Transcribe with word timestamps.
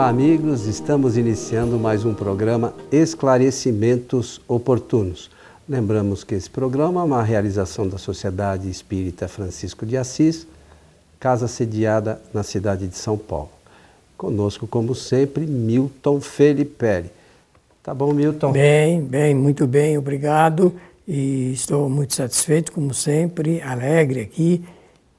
Olá, 0.00 0.08
amigos. 0.08 0.66
Estamos 0.66 1.18
iniciando 1.18 1.78
mais 1.78 2.06
um 2.06 2.14
programa 2.14 2.72
Esclarecimentos 2.90 4.40
Oportunos. 4.48 5.30
Lembramos 5.68 6.24
que 6.24 6.34
esse 6.34 6.48
programa 6.48 7.02
é 7.02 7.04
uma 7.04 7.22
realização 7.22 7.86
da 7.86 7.98
Sociedade 7.98 8.70
Espírita 8.70 9.28
Francisco 9.28 9.84
de 9.84 9.98
Assis, 9.98 10.46
casa 11.20 11.46
sediada 11.46 12.18
na 12.32 12.42
cidade 12.42 12.88
de 12.88 12.96
São 12.96 13.18
Paulo. 13.18 13.50
Conosco, 14.16 14.66
como 14.66 14.94
sempre, 14.94 15.44
Milton 15.44 16.18
Felipe. 16.18 17.10
Tá 17.82 17.92
bom, 17.92 18.14
Milton? 18.14 18.52
Bem, 18.52 19.02
bem, 19.02 19.34
muito 19.34 19.66
bem, 19.66 19.98
obrigado. 19.98 20.74
E 21.06 21.52
estou 21.52 21.90
muito 21.90 22.14
satisfeito, 22.14 22.72
como 22.72 22.94
sempre, 22.94 23.60
alegre 23.60 24.22
aqui, 24.22 24.64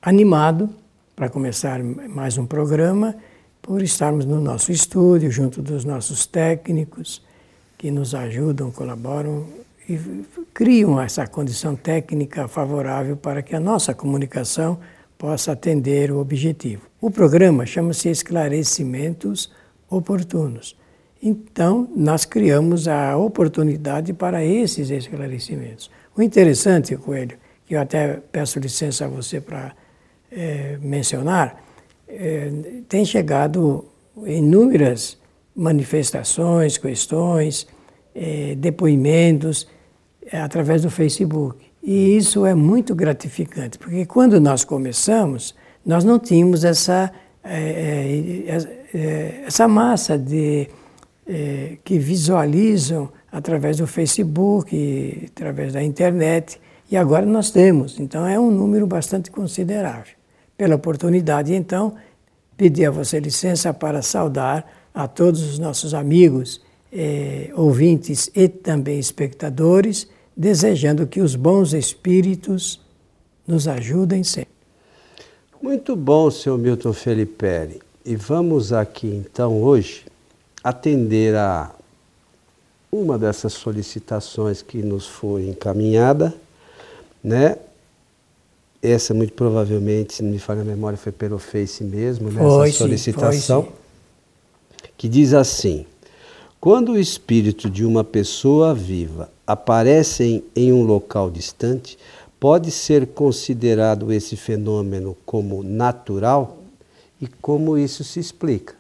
animado 0.02 0.68
para 1.16 1.30
começar 1.30 1.84
mais 1.84 2.36
um 2.40 2.48
programa, 2.48 3.16
por 3.62 3.82
estarmos 3.82 4.26
no 4.26 4.42
nosso 4.42 4.72
estúdio, 4.72 5.32
junto 5.32 5.62
dos 5.62 5.86
nossos 5.86 6.26
técnicos, 6.26 7.22
que 7.78 7.92
nos 7.92 8.14
ajudam, 8.14 8.72
colaboram 8.72 9.46
e 9.88 10.00
criam 10.54 11.02
essa 11.02 11.28
condição 11.28 11.76
técnica 11.76 12.48
favorável 12.48 13.18
para 13.18 13.42
que 13.42 13.56
a 13.56 13.60
nossa 13.60 13.94
comunicação 13.94 14.80
possa 15.18 15.52
atender 15.52 16.12
o 16.12 16.20
objetivo. 16.20 16.84
O 17.00 17.12
programa 17.12 17.66
chama-se 17.66 18.10
Esclarecimentos 18.10 19.52
Oportunos. 19.90 20.76
Então, 21.22 21.88
nós 21.96 22.26
criamos 22.26 22.88
a 22.88 23.16
oportunidade 23.16 24.14
para 24.14 24.44
esses 24.44 24.90
esclarecimentos. 24.90 25.92
O 26.16 26.22
interessante, 26.22 26.96
Coelho, 26.98 27.38
que 27.66 27.76
eu 27.76 27.82
até 27.82 28.20
peço 28.32 28.60
licença 28.60 29.06
a 29.06 29.08
você 29.08 29.40
para 29.40 29.74
é, 30.32 30.80
mencionar, 30.82 31.64
é, 32.12 32.52
tem 32.90 33.06
chegado 33.06 33.86
inúmeras 34.26 35.18
manifestações, 35.56 36.78
questões, 36.78 37.68
é, 38.14 38.56
depoimentos 38.56 39.68
é, 40.32 40.40
através 40.40 40.82
do 40.82 40.90
Facebook. 40.90 41.58
E 41.82 42.16
isso 42.16 42.46
é 42.46 42.54
muito 42.54 42.94
gratificante, 42.94 43.78
porque 43.78 44.06
quando 44.06 44.40
nós 44.40 44.64
começamos, 44.64 45.56
nós 45.86 46.04
não 46.04 46.20
tínhamos 46.20 46.64
essa, 46.64 47.12
é, 47.44 48.62
é, 48.94 49.44
essa 49.46 49.68
massa 49.68 50.18
de 50.18 50.68
que 51.86 51.98
visualizam 51.98 53.10
através 53.32 53.78
do 53.78 53.88
Facebook, 53.88 55.30
através 55.34 55.72
da 55.72 55.82
internet, 55.82 56.60
e 56.92 56.98
agora 56.98 57.26
nós 57.26 57.52
temos. 57.52 58.02
Então 58.02 58.28
é 58.28 58.38
um 58.38 58.52
número 58.52 58.86
bastante 58.86 59.32
considerável. 59.32 60.21
Pela 60.62 60.76
oportunidade, 60.76 61.56
então, 61.56 61.96
pedir 62.56 62.86
a 62.86 62.92
você 62.92 63.20
licença 63.20 63.74
para 63.74 64.04
saudar 64.04 64.64
a 64.94 65.08
todos 65.08 65.42
os 65.42 65.58
nossos 65.58 65.96
amigos, 65.96 66.62
eh, 66.94 67.50
ouvintes 67.56 68.30
e 68.36 68.48
também 68.48 69.00
espectadores, 69.00 70.08
desejando 70.38 71.08
que 71.08 71.20
os 71.20 71.36
bons 71.36 71.74
espíritos 71.74 72.80
nos 73.48 73.68
ajudem 73.68 74.24
sempre. 74.24 74.54
Muito 75.60 75.96
bom, 75.96 76.30
senhor 76.30 76.60
Milton 76.60 76.94
Felipe. 76.94 77.82
E 78.06 78.16
vamos 78.16 78.72
aqui 78.72 79.08
então 79.08 79.64
hoje 79.64 80.06
atender 80.64 81.34
a 81.34 81.72
uma 82.92 83.18
dessas 83.18 83.54
solicitações 83.54 84.62
que 84.62 84.84
nos 84.84 85.08
foi 85.08 85.48
encaminhada, 85.48 86.32
né? 87.24 87.58
Essa 88.82 89.14
muito 89.14 89.34
provavelmente, 89.34 90.16
se 90.16 90.24
não 90.24 90.32
me 90.32 90.40
falha 90.40 90.62
a 90.62 90.66
memória, 90.66 90.98
foi 90.98 91.12
pelo 91.12 91.38
Face 91.38 91.84
mesmo, 91.84 92.32
né? 92.32 92.42
Foi, 92.42 92.70
Essa 92.70 92.78
solicitação 92.80 93.62
sim, 93.62 93.68
foi, 93.68 93.76
sim. 94.88 94.94
que 94.98 95.08
diz 95.08 95.34
assim: 95.34 95.86
quando 96.60 96.94
o 96.94 97.00
espírito 97.00 97.70
de 97.70 97.86
uma 97.86 98.04
pessoa 98.04 98.74
viva 98.74 99.30
aparece 99.46 100.44
em 100.56 100.74
um 100.74 100.84
local 100.84 101.30
distante, 101.30 101.98
pode 102.40 102.72
ser 102.72 103.08
considerado 103.08 104.12
esse 104.12 104.36
fenômeno 104.36 105.16
como 105.26 105.62
natural 105.62 106.58
e 107.22 107.28
como 107.28 107.78
isso 107.78 108.04
se 108.04 108.20
explica? 108.20 108.74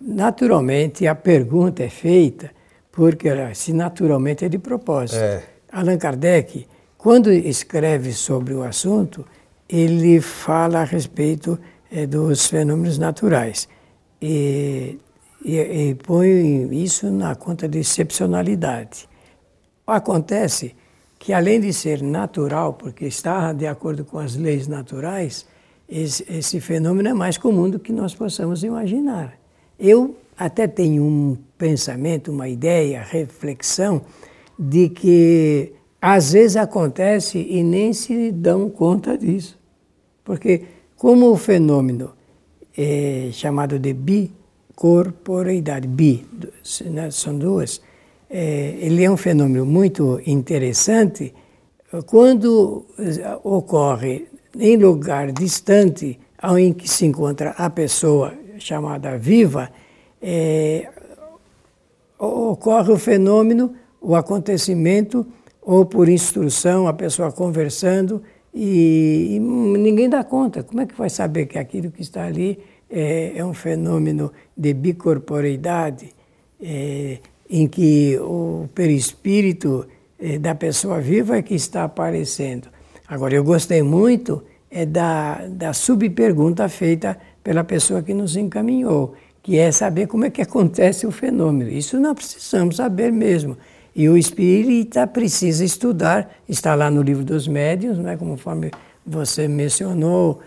Naturalmente, 0.00 1.06
a 1.06 1.14
pergunta 1.14 1.82
é 1.82 1.88
feita 1.88 2.50
porque 2.90 3.28
se 3.54 3.72
naturalmente 3.72 4.44
é 4.44 4.48
de 4.48 4.58
propósito. 4.58 5.18
É. 5.18 5.44
Allan 5.70 5.98
Kardec, 5.98 6.66
quando 6.98 7.30
escreve 7.32 8.12
sobre 8.12 8.52
o 8.54 8.64
assunto, 8.64 9.24
ele 9.68 10.20
fala 10.20 10.80
a 10.80 10.84
respeito 10.84 11.56
é, 11.92 12.06
dos 12.06 12.46
fenômenos 12.46 12.98
naturais 12.98 13.68
e, 14.20 14.98
e, 15.44 15.56
e 15.56 15.94
põe 15.94 16.82
isso 16.82 17.08
na 17.08 17.36
conta 17.36 17.68
de 17.68 17.78
excepcionalidade. 17.78 19.08
Acontece 19.86 20.74
que, 21.20 21.32
além 21.32 21.60
de 21.60 21.72
ser 21.72 22.02
natural, 22.02 22.74
porque 22.74 23.06
está 23.06 23.52
de 23.52 23.68
acordo 23.68 24.04
com 24.04 24.18
as 24.18 24.34
leis 24.34 24.66
naturais, 24.66 25.46
esse, 25.88 26.26
esse 26.28 26.60
fenômeno 26.60 27.10
é 27.10 27.14
mais 27.14 27.38
comum 27.38 27.70
do 27.70 27.78
que 27.78 27.92
nós 27.92 28.12
possamos 28.12 28.64
imaginar. 28.64 29.38
Eu 29.78 30.16
até 30.36 30.66
tenho 30.66 31.04
um 31.04 31.38
pensamento, 31.56 32.32
uma 32.32 32.48
ideia, 32.48 33.02
reflexão 33.02 34.02
de 34.58 34.88
que 34.88 35.77
às 36.00 36.32
vezes 36.32 36.56
acontece 36.56 37.38
e 37.38 37.62
nem 37.62 37.92
se 37.92 38.32
dão 38.32 38.70
conta 38.70 39.16
disso. 39.18 39.58
Porque 40.24 40.62
como 40.96 41.30
o 41.30 41.36
fenômeno 41.36 42.12
é 42.76 43.30
chamado 43.32 43.78
de 43.78 43.92
bicorporeidade, 43.92 45.86
bi, 45.88 46.26
né, 46.86 47.10
são 47.10 47.38
duas, 47.38 47.80
é, 48.30 48.76
ele 48.80 49.02
é 49.02 49.10
um 49.10 49.16
fenômeno 49.16 49.64
muito 49.64 50.20
interessante 50.26 51.34
quando 52.06 52.84
ocorre 53.42 54.28
em 54.58 54.76
lugar 54.76 55.32
distante, 55.32 56.18
em 56.58 56.72
que 56.72 56.88
se 56.88 57.06
encontra 57.06 57.50
a 57.50 57.70
pessoa 57.70 58.34
chamada 58.58 59.16
viva, 59.16 59.70
é, 60.20 60.88
ocorre 62.18 62.92
o 62.92 62.98
fenômeno, 62.98 63.74
o 64.00 64.14
acontecimento, 64.14 65.26
ou 65.68 65.84
por 65.84 66.08
instrução, 66.08 66.88
a 66.88 66.94
pessoa 66.94 67.30
conversando, 67.30 68.22
e, 68.54 69.34
e, 69.34 69.38
ninguém 69.38 70.08
dá 70.08 70.24
conta. 70.24 70.62
Como 70.62 70.80
é 70.80 70.86
que 70.86 70.94
vai 70.94 71.10
saber 71.10 71.44
que 71.44 71.58
aquilo 71.58 71.90
que 71.90 72.00
está 72.00 72.24
ali 72.24 72.58
é, 72.88 73.34
é 73.36 73.44
um 73.44 73.52
fenômeno 73.52 74.32
de 74.56 74.72
bicorporeidade, 74.72 76.08
é, 76.58 77.18
em 77.50 77.68
que 77.68 78.18
o 78.18 78.66
perispírito 78.74 79.86
é, 80.18 80.38
da 80.38 80.54
pessoa 80.54 81.02
viva 81.02 81.36
é 81.36 81.42
que 81.42 81.54
está 81.54 81.84
aparecendo? 81.84 82.68
Agora, 83.06 83.34
eu 83.34 83.44
gostei 83.44 83.82
muito 83.82 84.42
é 84.70 84.86
da, 84.86 85.46
da 85.48 85.74
subpergunta 85.74 86.66
feita 86.70 87.18
pela 87.44 87.62
pessoa 87.62 88.02
que 88.02 88.14
nos 88.14 88.36
encaminhou, 88.36 89.12
que 89.42 89.58
é 89.58 89.70
saber 89.70 90.06
como 90.06 90.24
é 90.24 90.30
que 90.30 90.40
acontece 90.40 91.06
o 91.06 91.10
fenômeno. 91.10 91.70
Isso 91.70 92.00
nós 92.00 92.14
precisamos 92.14 92.76
saber 92.76 93.12
mesmo. 93.12 93.54
E 93.98 94.08
o 94.08 94.16
espírita 94.16 95.08
precisa 95.08 95.64
estudar, 95.64 96.30
está 96.48 96.72
lá 96.76 96.88
no 96.88 97.02
livro 97.02 97.24
dos 97.24 97.48
médiuns, 97.48 97.98
né, 97.98 98.16
conforme 98.16 98.70
você 99.04 99.48
mencionou 99.48 100.40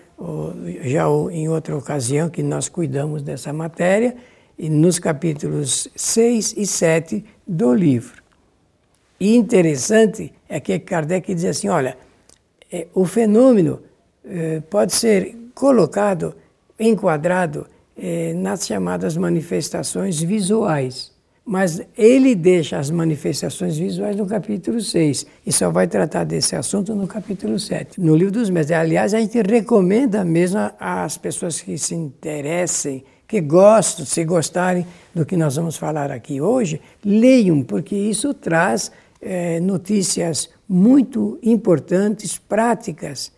já 0.85 1.03
em 1.33 1.49
outra 1.49 1.75
ocasião 1.75 2.29
que 2.29 2.41
nós 2.41 2.69
cuidamos 2.69 3.21
dessa 3.21 3.51
matéria, 3.51 4.15
e 4.57 4.69
nos 4.69 4.99
capítulos 4.99 5.89
6 5.93 6.53
e 6.55 6.65
7 6.65 7.25
do 7.45 7.73
livro. 7.73 8.23
E 9.19 9.35
interessante 9.35 10.33
é 10.47 10.61
que 10.61 10.79
Kardec 10.79 11.35
diz 11.35 11.43
assim: 11.43 11.67
olha, 11.67 11.97
é, 12.71 12.87
o 12.93 13.03
fenômeno 13.03 13.81
é, 14.23 14.61
pode 14.61 14.93
ser 14.93 15.35
colocado 15.53 16.35
enquadrado 16.79 17.67
eh, 17.97 18.33
nas 18.33 18.65
chamadas 18.65 19.17
manifestações 19.17 20.21
visuais. 20.21 21.10
Mas 21.51 21.81
ele 21.97 22.33
deixa 22.33 22.79
as 22.79 22.89
manifestações 22.89 23.77
visuais 23.77 24.15
no 24.15 24.25
capítulo 24.25 24.79
6 24.79 25.25
e 25.45 25.51
só 25.51 25.69
vai 25.69 25.85
tratar 25.85 26.23
desse 26.23 26.55
assunto 26.55 26.95
no 26.95 27.05
capítulo 27.05 27.59
7, 27.59 27.99
no 27.99 28.15
livro 28.15 28.31
dos 28.31 28.49
médios. 28.49 28.71
Aliás, 28.71 29.13
a 29.13 29.19
gente 29.19 29.41
recomenda 29.41 30.23
mesmo 30.23 30.59
às 30.79 31.17
pessoas 31.17 31.59
que 31.59 31.77
se 31.77 31.93
interessem, 31.93 33.03
que 33.27 33.41
gostam, 33.41 34.05
se 34.05 34.23
gostarem 34.23 34.87
do 35.13 35.25
que 35.25 35.35
nós 35.35 35.57
vamos 35.57 35.75
falar 35.75 36.09
aqui 36.09 36.39
hoje, 36.39 36.79
leiam, 37.03 37.63
porque 37.63 37.97
isso 37.97 38.33
traz 38.33 38.89
eh, 39.21 39.59
notícias 39.59 40.49
muito 40.69 41.37
importantes, 41.43 42.37
práticas. 42.37 43.29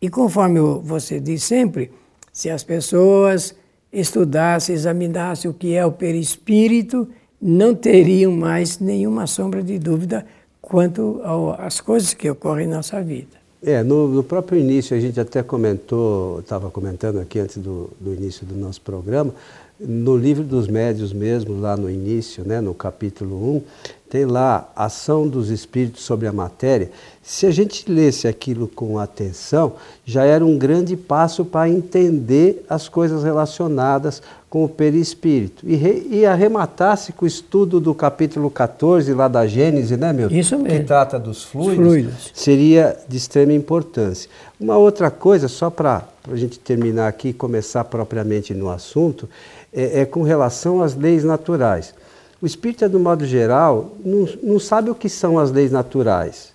E 0.00 0.08
conforme 0.08 0.60
você 0.84 1.18
diz 1.18 1.42
sempre, 1.42 1.90
se 2.32 2.48
as 2.48 2.62
pessoas 2.62 3.56
estudassem, 3.92 4.72
examinassem 4.72 5.50
o 5.50 5.54
que 5.54 5.74
é 5.74 5.84
o 5.84 5.90
perispírito, 5.90 7.08
não 7.40 7.74
teriam 7.74 8.32
mais 8.32 8.78
nenhuma 8.78 9.26
sombra 9.26 9.62
de 9.62 9.78
dúvida 9.78 10.26
quanto 10.60 11.20
às 11.58 11.80
coisas 11.80 12.12
que 12.12 12.28
ocorrem 12.28 12.66
em 12.66 12.70
nossa 12.70 13.02
vida. 13.02 13.40
É, 13.62 13.82
no, 13.82 14.08
no 14.08 14.22
próprio 14.22 14.58
início 14.58 14.96
a 14.96 15.00
gente 15.00 15.20
até 15.20 15.42
comentou, 15.42 16.40
estava 16.40 16.70
comentando 16.70 17.18
aqui 17.18 17.38
antes 17.38 17.58
do, 17.58 17.90
do, 18.00 18.14
início 18.14 18.46
do 18.46 18.54
nosso 18.54 18.80
programa, 18.80 19.34
no 19.78 20.16
livro 20.16 20.44
dos 20.44 20.66
médios 20.66 21.12
mesmo, 21.12 21.58
lá 21.58 21.76
no 21.76 21.90
início, 21.90 22.44
né, 22.44 22.60
no 22.60 22.74
capítulo 22.74 23.56
1, 23.56 23.62
tem 24.10 24.24
lá 24.24 24.70
ação 24.74 25.26
dos 25.28 25.50
espíritos 25.50 26.02
sobre 26.02 26.26
a 26.26 26.32
matéria. 26.32 26.90
Se 27.22 27.46
a 27.46 27.50
gente 27.50 27.90
lesse 27.90 28.26
aquilo 28.26 28.66
com 28.66 28.98
atenção, 28.98 29.74
já 30.04 30.24
era 30.24 30.44
um 30.44 30.58
grande 30.58 30.96
passo 30.96 31.44
para 31.44 31.68
entender 31.68 32.64
as 32.68 32.88
coisas 32.88 33.22
relacionadas 33.24 34.22
com 34.50 34.64
o 34.64 34.68
perispírito. 34.68 35.64
E, 35.64 35.76
re, 35.76 36.08
e 36.10 36.26
arrematasse 36.26 37.12
com 37.12 37.24
o 37.24 37.28
estudo 37.28 37.78
do 37.78 37.94
capítulo 37.94 38.50
14 38.50 39.14
lá 39.14 39.28
da 39.28 39.46
Gênese, 39.46 39.96
né, 39.96 40.12
meu? 40.12 40.28
Isso 40.28 40.58
mesmo. 40.58 40.80
Que 40.80 40.84
trata 40.84 41.20
dos 41.20 41.44
fluidos, 41.44 41.76
fluidos. 41.76 42.30
seria 42.34 42.98
de 43.08 43.16
extrema 43.16 43.52
importância. 43.52 44.28
Uma 44.58 44.76
outra 44.76 45.08
coisa, 45.08 45.46
só 45.46 45.70
para 45.70 46.02
a 46.28 46.36
gente 46.36 46.58
terminar 46.58 47.06
aqui 47.06 47.28
e 47.28 47.32
começar 47.32 47.84
propriamente 47.84 48.52
no 48.52 48.68
assunto, 48.68 49.28
é, 49.72 50.00
é 50.00 50.04
com 50.04 50.24
relação 50.24 50.82
às 50.82 50.96
leis 50.96 51.22
naturais. 51.22 51.94
O 52.42 52.46
espírita, 52.46 52.88
do 52.88 52.98
modo 52.98 53.24
geral, 53.24 53.92
não, 54.04 54.28
não 54.42 54.58
sabe 54.58 54.90
o 54.90 54.96
que 54.96 55.08
são 55.08 55.38
as 55.38 55.52
leis 55.52 55.70
naturais. 55.70 56.52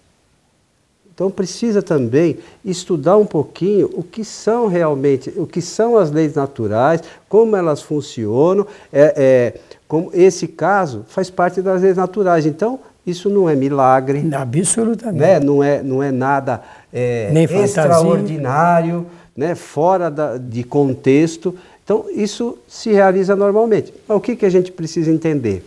Então 1.16 1.32
precisa 1.32 1.82
também 1.82 2.38
estudar 2.64 3.16
um 3.16 3.26
pouquinho 3.26 3.90
o 3.94 4.04
que 4.04 4.26
são 4.26 4.68
realmente, 4.68 5.32
o 5.38 5.48
que 5.48 5.62
são 5.62 5.98
as 5.98 6.12
leis 6.12 6.34
naturais, 6.34 7.02
como 7.30 7.56
elas 7.56 7.82
funcionam. 7.82 8.68
É, 8.92 9.14
é, 9.56 9.60
como 9.88 10.12
esse 10.14 10.46
caso 10.46 11.06
faz 11.08 11.30
parte 11.30 11.62
das 11.62 11.82
leis 11.82 11.96
naturais. 11.96 12.46
Então 12.46 12.82
isso 13.08 13.30
não 13.30 13.50
é 13.50 13.56
milagre. 13.56 14.28
Absolutamente. 14.36 15.18
Né? 15.18 15.40
Não, 15.40 15.64
é, 15.64 15.82
não 15.82 16.04
é 16.04 16.12
nada 16.12 16.62
é, 16.92 17.32
extraordinário, 17.64 19.06
né? 19.38 19.56
fora 19.56 20.12
da, 20.12 20.38
de 20.38 20.66
contexto. 20.66 21.56
Então 21.82 22.08
isso 22.14 22.58
se 22.68 22.92
realiza 22.92 23.38
normalmente. 23.38 23.94
Mas 24.06 24.18
o 24.18 24.20
que, 24.20 24.36
que 24.36 24.46
a 24.46 24.50
gente 24.50 24.70
precisa 24.70 25.10
entender? 25.10 25.66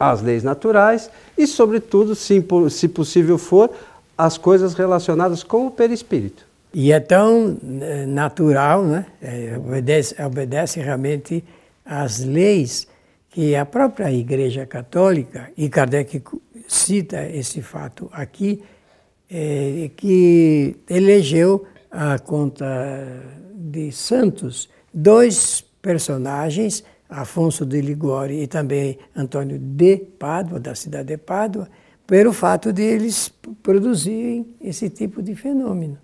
as 0.00 0.22
leis 0.22 0.44
naturais 0.44 1.10
e, 1.36 1.44
sobretudo, 1.44 2.14
se, 2.14 2.44
se 2.70 2.88
possível 2.88 3.36
for, 3.36 3.70
as 4.18 4.36
coisas 4.36 4.74
relacionadas 4.74 5.44
com 5.44 5.68
o 5.68 5.70
perispírito. 5.70 6.44
E 6.74 6.92
é 6.92 6.98
tão 6.98 7.56
eh, 7.80 8.04
natural, 8.04 8.84
né? 8.84 9.06
É, 9.22 9.56
obedece, 9.56 10.20
obedece 10.20 10.80
realmente 10.80 11.42
às 11.84 12.18
leis 12.18 12.86
que 13.30 13.54
a 13.54 13.64
própria 13.64 14.12
Igreja 14.12 14.66
Católica, 14.66 15.50
e 15.56 15.68
Kardec 15.68 16.20
cita 16.66 17.24
esse 17.28 17.62
fato 17.62 18.10
aqui, 18.12 18.62
é, 19.30 19.90
que 19.96 20.76
elegeu 20.90 21.64
a 21.90 22.18
conta 22.18 22.66
de 23.54 23.92
santos 23.92 24.68
dois 24.92 25.64
personagens 25.80 26.82
Afonso 27.08 27.64
de 27.64 27.80
Ligori 27.80 28.42
e 28.42 28.46
também 28.46 28.98
Antônio 29.16 29.58
de 29.58 29.96
Pádua, 29.96 30.60
da 30.60 30.74
cidade 30.74 31.08
de 31.08 31.16
Pádua, 31.16 31.68
pelo 32.08 32.32
fato 32.32 32.72
de 32.72 32.82
eles 32.82 33.30
produzirem 33.62 34.46
esse 34.62 34.88
tipo 34.88 35.22
de 35.22 35.34
fenômeno. 35.34 35.98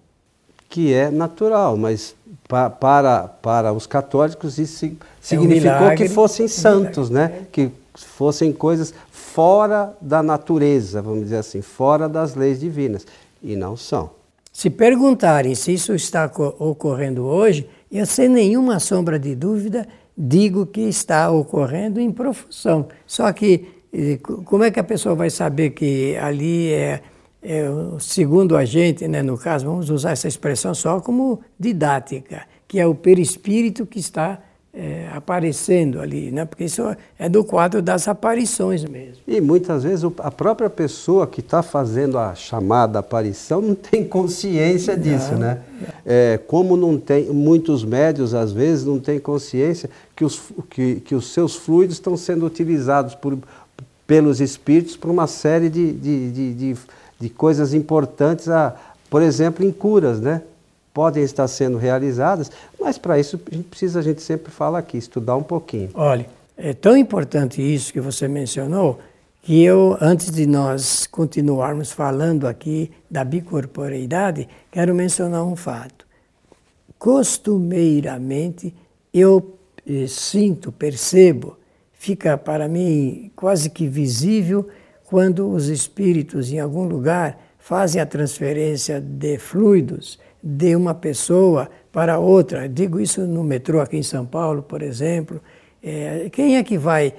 Que 0.68 0.92
é 0.92 1.10
natural, 1.10 1.78
mas 1.78 2.14
pa, 2.46 2.68
para, 2.68 3.26
para 3.26 3.72
os 3.72 3.86
católicos 3.86 4.58
isso 4.58 4.94
significou 5.18 5.70
é 5.70 5.74
um 5.74 5.80
milagre, 5.80 5.96
que 5.96 6.08
fossem 6.12 6.46
santos, 6.46 7.08
um 7.08 7.14
né? 7.14 7.46
que 7.50 7.70
fossem 7.94 8.52
coisas 8.52 8.92
fora 9.10 9.96
da 9.98 10.22
natureza, 10.22 11.00
vamos 11.00 11.24
dizer 11.24 11.38
assim, 11.38 11.62
fora 11.62 12.06
das 12.06 12.34
leis 12.34 12.60
divinas. 12.60 13.06
E 13.42 13.56
não 13.56 13.74
são. 13.74 14.10
Se 14.52 14.68
perguntarem 14.68 15.54
se 15.54 15.72
isso 15.72 15.94
está 15.94 16.30
ocorrendo 16.58 17.24
hoje, 17.24 17.66
eu 17.90 18.04
sem 18.04 18.28
nenhuma 18.28 18.78
sombra 18.78 19.18
de 19.18 19.34
dúvida 19.34 19.88
digo 20.16 20.66
que 20.66 20.82
está 20.82 21.30
ocorrendo 21.30 21.98
em 21.98 22.12
profusão. 22.12 22.88
Só 23.06 23.32
que 23.32 23.66
como 24.44 24.64
é 24.64 24.70
que 24.70 24.80
a 24.80 24.84
pessoa 24.84 25.14
vai 25.14 25.30
saber 25.30 25.70
que 25.70 26.16
ali 26.16 26.72
é, 26.72 27.00
é 27.42 27.68
segundo 28.00 28.56
a 28.56 28.64
gente, 28.64 29.06
né, 29.06 29.22
no 29.22 29.38
caso, 29.38 29.66
vamos 29.66 29.88
usar 29.90 30.12
essa 30.12 30.26
expressão 30.26 30.74
só 30.74 31.00
como 31.00 31.40
didática, 31.58 32.42
que 32.66 32.80
é 32.80 32.86
o 32.86 32.94
perispírito 32.94 33.86
que 33.86 34.00
está 34.00 34.40
é, 34.76 35.08
aparecendo 35.14 36.00
ali, 36.00 36.32
né? 36.32 36.44
porque 36.44 36.64
isso 36.64 36.82
é 37.16 37.28
do 37.28 37.44
quadro 37.44 37.80
das 37.80 38.08
aparições 38.08 38.84
mesmo. 38.84 39.22
E 39.26 39.40
muitas 39.40 39.84
vezes 39.84 40.04
a 40.18 40.30
própria 40.30 40.68
pessoa 40.68 41.28
que 41.28 41.38
está 41.38 41.62
fazendo 41.62 42.18
a 42.18 42.34
chamada 42.34 42.98
aparição 42.98 43.60
não 43.60 43.74
tem 43.76 44.04
consciência 44.04 44.96
disso, 44.96 45.32
não, 45.32 45.38
né? 45.38 45.60
É, 46.04 46.40
como 46.48 46.76
não 46.76 46.98
tem, 46.98 47.26
muitos 47.26 47.84
médios 47.84 48.34
às 48.34 48.50
vezes 48.50 48.84
não 48.84 48.98
têm 48.98 49.20
consciência 49.20 49.88
que 50.16 50.24
os, 50.24 50.42
que, 50.68 50.96
que 50.96 51.14
os 51.14 51.32
seus 51.32 51.54
fluidos 51.54 51.96
estão 51.96 52.16
sendo 52.16 52.44
utilizados 52.44 53.14
por, 53.14 53.38
pelos 54.06 54.40
espíritos 54.40 54.96
para 54.96 55.10
uma 55.10 55.26
série 55.26 55.68
de, 55.68 55.92
de, 55.92 56.30
de, 56.30 56.54
de, 56.54 56.76
de 57.20 57.28
coisas 57.30 57.72
importantes, 57.74 58.48
a, 58.48 58.74
por 59.08 59.22
exemplo, 59.22 59.64
em 59.64 59.70
curas, 59.70 60.20
né? 60.20 60.42
podem 60.94 61.24
estar 61.24 61.48
sendo 61.48 61.76
realizadas, 61.76 62.52
mas 62.80 62.96
para 62.96 63.18
isso 63.18 63.40
a 63.50 63.54
gente 63.54 63.68
precisa, 63.68 63.98
a 63.98 64.02
gente 64.02 64.22
sempre 64.22 64.52
fala 64.52 64.78
aqui, 64.78 64.96
estudar 64.96 65.34
um 65.36 65.42
pouquinho. 65.42 65.90
Olha, 65.92 66.24
é 66.56 66.72
tão 66.72 66.96
importante 66.96 67.60
isso 67.60 67.92
que 67.92 68.00
você 68.00 68.28
mencionou, 68.28 69.00
que 69.42 69.62
eu, 69.62 69.98
antes 70.00 70.30
de 70.30 70.46
nós 70.46 71.06
continuarmos 71.06 71.90
falando 71.90 72.46
aqui 72.46 72.92
da 73.10 73.24
bicorporeidade, 73.24 74.48
quero 74.70 74.94
mencionar 74.94 75.44
um 75.44 75.56
fato. 75.56 76.06
Costumeiramente, 76.96 78.72
eu 79.12 79.58
eh, 79.86 80.06
sinto, 80.06 80.70
percebo, 80.70 81.56
fica 82.04 82.36
para 82.36 82.68
mim 82.68 83.30
quase 83.34 83.70
que 83.70 83.86
visível 83.86 84.68
quando 85.06 85.48
os 85.48 85.68
espíritos 85.68 86.52
em 86.52 86.60
algum 86.60 86.84
lugar 86.84 87.40
fazem 87.58 88.00
a 88.00 88.04
transferência 88.04 89.00
de 89.00 89.38
fluidos 89.38 90.18
de 90.42 90.76
uma 90.76 90.94
pessoa 90.94 91.70
para 91.90 92.18
outra. 92.18 92.68
Digo 92.68 93.00
isso 93.00 93.22
no 93.22 93.42
metrô 93.42 93.80
aqui 93.80 93.96
em 93.96 94.02
São 94.02 94.26
Paulo, 94.26 94.62
por 94.62 94.82
exemplo. 94.82 95.40
É, 95.82 96.28
quem 96.30 96.58
é 96.58 96.62
que 96.62 96.76
vai 96.76 97.14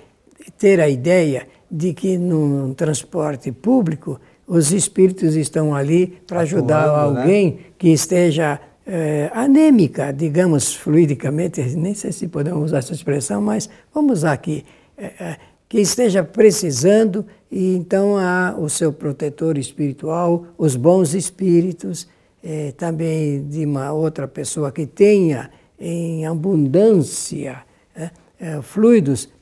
ter 0.55 0.79
a 0.79 0.87
ideia 0.87 1.47
de 1.71 1.91
que 1.91 2.15
num 2.15 2.71
transporte 2.75 3.51
público 3.51 4.19
os 4.47 4.71
espíritos 4.71 5.35
estão 5.35 5.73
ali 5.73 6.19
para 6.27 6.41
ajudar 6.41 6.85
né? 6.85 6.93
alguém 6.93 7.51
né? 7.51 7.57
que 7.79 7.89
esteja 7.89 8.59
é, 8.85 9.31
anêmica, 9.33 10.13
digamos 10.13 10.75
fluidicamente, 10.75 11.61
nem 11.75 11.93
sei 11.93 12.11
se 12.11 12.27
podemos 12.27 12.65
usar 12.65 12.79
essa 12.79 12.93
expressão, 12.93 13.41
mas 13.41 13.69
vamos 13.93 14.19
usar 14.19 14.33
aqui, 14.33 14.63
é, 14.97 15.05
é, 15.05 15.37
que 15.67 15.79
esteja 15.79 16.23
precisando 16.23 17.25
e 17.51 17.75
então 17.75 18.17
há 18.17 18.55
o 18.57 18.69
seu 18.69 18.93
protetor 18.93 19.57
espiritual, 19.57 20.45
os 20.57 20.75
bons 20.75 21.13
espíritos, 21.15 22.07
é, 22.43 22.71
também 22.73 23.47
de 23.47 23.65
uma 23.65 23.91
outra 23.91 24.27
pessoa 24.27 24.71
que 24.71 24.85
tenha 24.85 25.49
em 25.79 26.25
abundância 26.27 27.63
é, 27.95 28.11
é, 28.39 28.61
fluidos, 28.61 29.33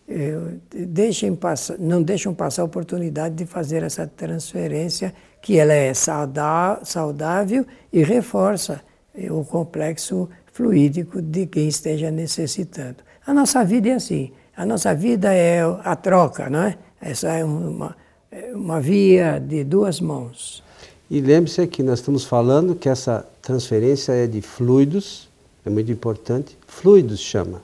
deixem 0.70 1.34
passar, 1.34 1.78
não 1.80 2.04
deixam 2.04 2.34
passar 2.34 2.62
a 2.62 2.66
oportunidade 2.66 3.36
de 3.36 3.46
fazer 3.46 3.84
essa 3.84 4.06
transferência, 4.06 5.14
que 5.42 5.58
ela 5.58 5.74
é 5.74 5.94
saudável 5.94 7.66
e 7.92 8.04
reforça 8.04 8.82
o 9.30 9.44
complexo 9.46 10.30
fluídico 10.52 11.22
de 11.22 11.46
quem 11.46 11.68
esteja 11.68 12.12
necessitando. 12.12 12.98
A 13.26 13.34
nossa 13.34 13.64
vida 13.64 13.90
é 13.90 13.94
assim, 13.94 14.32
a 14.56 14.66
nossa 14.66 14.94
vida 14.94 15.34
é 15.34 15.62
a 15.84 15.96
troca, 15.96 16.50
não 16.50 16.64
é? 16.64 16.78
Essa 17.02 17.30
é 17.34 17.44
uma, 17.44 17.96
é 18.32 18.52
uma 18.54 18.80
via 18.80 19.40
de 19.40 19.64
duas 19.64 20.00
mãos. 20.00 20.64
E 21.10 21.20
lembre-se 21.22 21.68
que 21.68 21.84
nós 21.84 22.00
estamos 22.00 22.24
falando 22.24 22.76
que 22.76 22.88
essa 22.88 23.26
transferência 23.42 24.14
é 24.14 24.26
de 24.26 24.42
fluidos, 24.42 25.30
é 25.66 25.70
muito 25.70 25.92
importante, 25.92 26.58
fluidos 26.68 27.20
chama. 27.20 27.62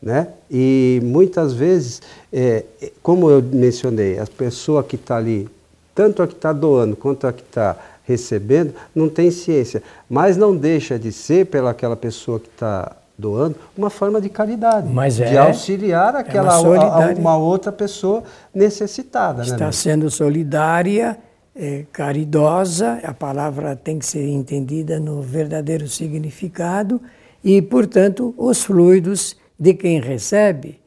Né? 0.00 0.28
E 0.50 1.00
muitas 1.02 1.52
vezes, 1.52 2.00
é, 2.32 2.64
como 3.02 3.30
eu 3.30 3.42
mencionei, 3.42 4.18
a 4.18 4.26
pessoa 4.26 4.84
que 4.84 4.94
está 4.94 5.16
ali, 5.16 5.48
tanto 5.94 6.22
a 6.22 6.28
que 6.28 6.34
está 6.34 6.52
doando 6.52 6.94
quanto 6.94 7.26
a 7.26 7.32
que 7.32 7.42
está 7.42 7.76
recebendo, 8.08 8.72
não 8.94 9.06
tem 9.06 9.30
ciência, 9.30 9.82
mas 10.08 10.38
não 10.38 10.56
deixa 10.56 10.98
de 10.98 11.12
ser, 11.12 11.44
pelaquela 11.44 11.94
pessoa 11.94 12.40
que 12.40 12.48
está 12.48 12.96
doando, 13.18 13.54
uma 13.76 13.90
forma 13.90 14.18
de 14.18 14.30
caridade, 14.30 14.88
mas 14.88 15.20
é, 15.20 15.28
de 15.28 15.36
auxiliar 15.36 16.16
aquela 16.16 16.54
é 16.54 16.58
uma, 16.58 17.12
uma, 17.12 17.36
outra 17.36 17.70
pessoa 17.70 18.22
necessitada. 18.54 19.42
Está 19.42 19.66
né, 19.66 19.72
sendo 19.72 20.10
solidária 20.10 21.18
é, 21.54 21.84
caridosa, 21.92 22.98
a 23.04 23.12
palavra 23.12 23.76
tem 23.76 23.98
que 23.98 24.06
ser 24.06 24.26
entendida 24.26 24.98
no 24.98 25.20
verdadeiro 25.20 25.86
significado, 25.86 27.02
e, 27.44 27.60
portanto, 27.60 28.34
os 28.38 28.64
fluidos 28.64 29.36
de 29.58 29.74
quem 29.74 30.00
recebe 30.00 30.80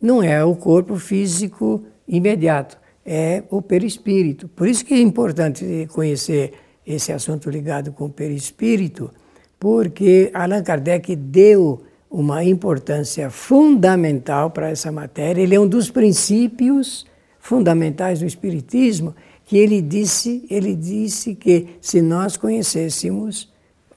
não 0.00 0.22
é 0.22 0.44
o 0.44 0.54
corpo 0.54 0.96
físico 0.96 1.82
imediato, 2.06 2.76
é 3.04 3.42
o 3.48 3.62
perispírito. 3.62 4.46
Por 4.48 4.68
isso 4.68 4.84
que 4.84 4.94
é 4.94 5.00
importante 5.00 5.88
conhecer 5.92 6.52
esse 6.86 7.12
assunto 7.12 7.50
ligado 7.50 7.92
com 7.92 8.06
o 8.06 8.10
perispírito, 8.10 9.10
porque 9.58 10.30
Allan 10.32 10.62
Kardec 10.62 11.16
deu 11.16 11.82
uma 12.10 12.44
importância 12.44 13.28
fundamental 13.30 14.50
para 14.50 14.70
essa 14.70 14.92
matéria. 14.92 15.42
Ele 15.42 15.54
é 15.54 15.60
um 15.60 15.66
dos 15.66 15.90
princípios 15.90 17.04
fundamentais 17.40 18.20
do 18.20 18.26
Espiritismo 18.26 19.14
que 19.44 19.56
ele 19.56 19.80
disse, 19.80 20.44
ele 20.50 20.74
disse 20.74 21.34
que 21.34 21.78
se 21.80 22.02
nós 22.02 22.36
conhecêssemos 22.36 23.52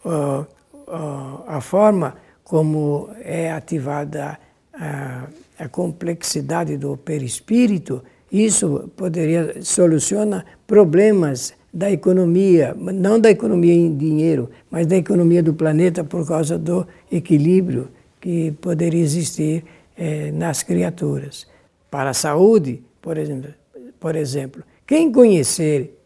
uh, 0.05 0.45
uh, 0.87 1.43
a 1.47 1.59
forma 1.59 2.15
como 2.43 3.09
é 3.21 3.51
ativada 3.51 4.39
a, 4.73 5.27
a 5.57 5.67
complexidade 5.67 6.77
do 6.77 6.95
perispírito, 6.97 8.03
isso 8.31 8.89
poderia 8.95 9.61
solucionar 9.61 10.45
problemas 10.67 11.53
da 11.73 11.91
economia, 11.91 12.75
não 12.77 13.19
da 13.19 13.29
economia 13.29 13.73
em 13.73 13.95
dinheiro, 13.95 14.49
mas 14.69 14.87
da 14.87 14.95
economia 14.95 15.43
do 15.43 15.53
planeta 15.53 16.03
por 16.03 16.27
causa 16.27 16.57
do 16.57 16.85
equilíbrio 17.11 17.89
que 18.19 18.51
poderia 18.53 19.01
existir 19.01 19.63
eh, 19.97 20.31
nas 20.31 20.63
criaturas. 20.63 21.47
Para 21.89 22.09
a 22.09 22.13
saúde, 22.13 22.83
por 23.01 23.17
exemplo, 23.17 23.53
por 23.99 24.15
exemplo, 24.15 24.63
quem 24.85 25.11
conhecer 25.11 25.97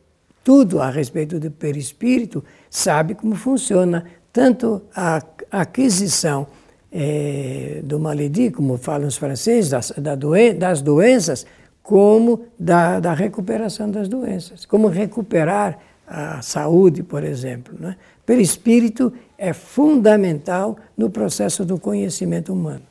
tudo 0.43 0.81
a 0.81 0.89
respeito 0.89 1.39
do 1.39 1.49
perispírito 1.49 2.43
sabe 2.69 3.15
como 3.15 3.35
funciona 3.35 4.05
tanto 4.31 4.81
a 4.95 5.21
aquisição 5.51 6.47
eh, 6.91 7.81
do 7.83 7.99
maledi, 7.99 8.51
como 8.51 8.77
falam 8.77 9.07
os 9.07 9.15
franceses, 9.15 9.69
das, 9.69 9.91
da 9.91 10.15
doen 10.15 10.57
das 10.57 10.81
doenças, 10.81 11.45
como 11.83 12.45
da, 12.57 13.01
da 13.01 13.13
recuperação 13.13 13.91
das 13.91 14.07
doenças, 14.07 14.65
como 14.65 14.87
recuperar 14.87 15.77
a 16.07 16.41
saúde, 16.41 17.03
por 17.03 17.23
exemplo. 17.23 17.75
Né? 17.77 17.97
Perispírito 18.25 19.11
é 19.37 19.51
fundamental 19.51 20.77
no 20.97 21.09
processo 21.09 21.65
do 21.65 21.77
conhecimento 21.77 22.53
humano. 22.53 22.81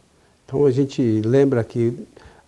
Então 0.45 0.67
a 0.67 0.71
gente 0.71 1.23
lembra 1.25 1.65
que, 1.65 1.89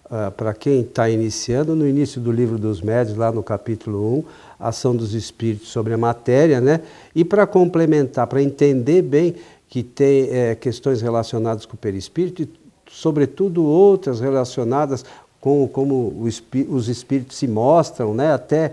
uh, 0.05 0.31
para 0.37 0.53
quem 0.53 0.83
está 0.83 1.09
iniciando, 1.09 1.75
no 1.75 1.89
início 1.89 2.21
do 2.21 2.31
livro 2.31 2.59
dos 2.59 2.83
médios, 2.83 3.17
lá 3.17 3.33
no 3.33 3.43
capítulo 3.43 4.19
1, 4.19 4.25
ação 4.61 4.95
dos 4.95 5.15
espíritos 5.15 5.69
sobre 5.69 5.95
a 5.95 5.99
matéria, 5.99 6.61
né? 6.61 6.81
e 7.15 7.25
para 7.25 7.47
complementar, 7.47 8.27
para 8.27 8.43
entender 8.43 9.01
bem 9.01 9.35
que 9.69 9.83
tem 9.83 10.29
é, 10.31 10.55
questões 10.55 11.01
relacionadas 11.01 11.65
com 11.65 11.75
o 11.75 11.79
perispírito 11.79 12.43
e, 12.43 12.49
sobretudo, 12.91 13.65
outras 13.65 14.21
relacionadas 14.21 15.05
com 15.45 15.69
como 15.69 16.27
os 16.71 16.89
espíritos 16.89 17.37
se 17.37 17.47
mostram, 17.47 18.15
né? 18.15 18.33
até 18.33 18.73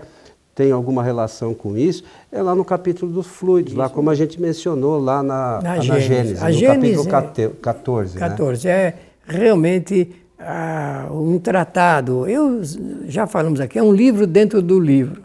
tem 0.54 0.72
alguma 0.72 1.02
relação 1.02 1.52
com 1.52 1.76
isso, 1.76 2.02
é 2.32 2.40
lá 2.40 2.54
no 2.54 2.64
capítulo 2.64 3.12
dos 3.12 3.26
fluidos, 3.26 3.72
isso. 3.72 3.78
lá 3.78 3.90
como 3.90 4.08
a 4.08 4.14
gente 4.14 4.40
mencionou 4.40 4.98
lá 4.98 5.22
na, 5.22 5.60
na, 5.60 5.76
na 5.76 5.98
Gênesis, 5.98 6.42
a 6.42 6.46
no 6.46 6.52
Gênesis 6.54 7.06
capítulo 7.06 7.56
14. 7.60 8.18
14, 8.18 8.66
né? 8.66 8.72
é 8.72 8.94
realmente 9.26 10.12
ah, 10.38 11.08
um 11.10 11.38
tratado, 11.38 12.26
eu 12.26 12.62
já 13.04 13.26
falamos 13.26 13.60
aqui, 13.60 13.78
é 13.78 13.82
um 13.82 13.92
livro 13.92 14.26
dentro 14.26 14.62
do 14.62 14.80
livro. 14.80 15.24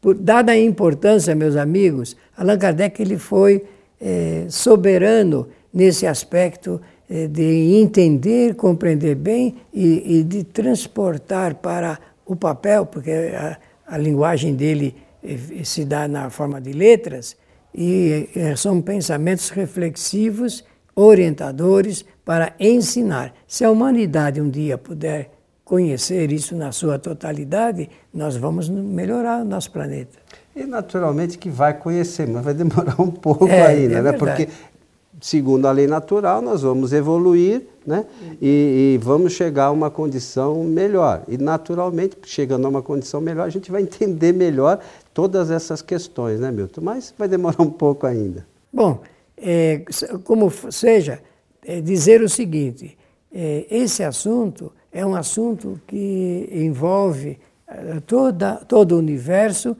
Por, 0.00 0.16
dada 0.16 0.50
a 0.50 0.58
importância, 0.58 1.32
meus 1.32 1.54
amigos, 1.54 2.16
Allan 2.36 2.58
Kardec 2.58 3.00
ele 3.00 3.18
foi 3.18 3.62
é, 4.00 4.46
soberano 4.48 5.46
nesse 5.72 6.08
aspecto 6.08 6.80
é, 6.80 6.91
de 7.08 7.80
entender, 7.80 8.54
compreender 8.54 9.14
bem 9.14 9.56
e, 9.72 10.18
e, 10.18 10.22
de 10.22 10.44
transportar 10.44 11.56
para 11.56 11.98
o 12.24 12.34
papel, 12.34 12.86
porque 12.86 13.10
a, 13.10 13.58
a 13.86 13.98
linguagem 13.98 14.54
dele 14.54 14.94
é, 15.22 15.64
se 15.64 15.84
dá 15.84 16.08
na 16.08 16.30
forma 16.30 16.60
de 16.60 16.72
letras, 16.72 17.36
e 17.74 18.28
é, 18.34 18.54
são 18.56 18.80
pensamentos 18.80 19.48
reflexivos, 19.50 20.64
orientadores 20.94 22.04
para 22.24 22.54
ensinar. 22.60 23.32
Se 23.46 23.64
a 23.64 23.70
humanidade 23.70 24.40
um 24.40 24.50
dia 24.50 24.76
puder 24.76 25.30
conhecer 25.64 26.30
isso 26.30 26.54
na 26.54 26.70
sua 26.70 26.98
totalidade, 26.98 27.88
nós 28.12 28.36
vamos 28.36 28.68
melhorar 28.68 29.40
o 29.40 29.44
nosso 29.44 29.70
planeta. 29.70 30.18
E 30.54 30.64
naturalmente 30.64 31.38
que 31.38 31.48
vai 31.48 31.72
conhecer, 31.72 32.28
mas 32.28 32.44
vai 32.44 32.52
demorar 32.52 33.00
um 33.00 33.10
pouco 33.10 33.48
é, 33.48 33.66
ainda, 33.66 33.98
é 33.98 34.02
né? 34.02 34.12
Porque 34.12 34.48
segundo 35.22 35.66
a 35.66 35.72
lei 35.72 35.86
natural, 35.86 36.42
nós 36.42 36.60
vamos 36.60 36.92
evoluir 36.92 37.62
né? 37.86 38.06
E, 38.40 38.94
e, 38.94 38.98
vamos 39.02 39.32
chegar 39.32 39.66
a 39.66 39.70
uma 39.70 39.90
condição 39.90 40.62
melhor. 40.64 41.22
E, 41.26 41.36
naturalmente, 41.36 42.16
chegando 42.24 42.66
a 42.66 42.68
uma 42.68 42.82
condição 42.82 43.20
melhor, 43.20 43.46
a 43.46 43.50
gente 43.50 43.70
vai 43.70 43.82
entender 43.82 44.32
melhor 44.32 44.78
todas 45.12 45.50
essas 45.50 45.82
questões, 45.82 46.40
né, 46.40 46.50
Milton? 46.50 46.80
Mas 46.80 47.12
vai 47.18 47.28
demorar 47.28 47.60
um 47.62 47.70
pouco 47.70 48.06
ainda. 48.06 48.46
Bom, 48.72 49.00
é, 49.36 49.82
como 50.24 50.50
seja, 50.70 51.20
é 51.64 51.80
dizer 51.80 52.22
o 52.22 52.28
seguinte: 52.28 52.96
é, 53.32 53.66
esse 53.70 54.02
assunto 54.02 54.72
é 54.92 55.04
um 55.04 55.14
assunto 55.14 55.80
que 55.86 56.48
envolve 56.52 57.38
é, 57.66 58.00
toda, 58.06 58.56
todo 58.56 58.92
o 58.92 58.98
universo, 58.98 59.76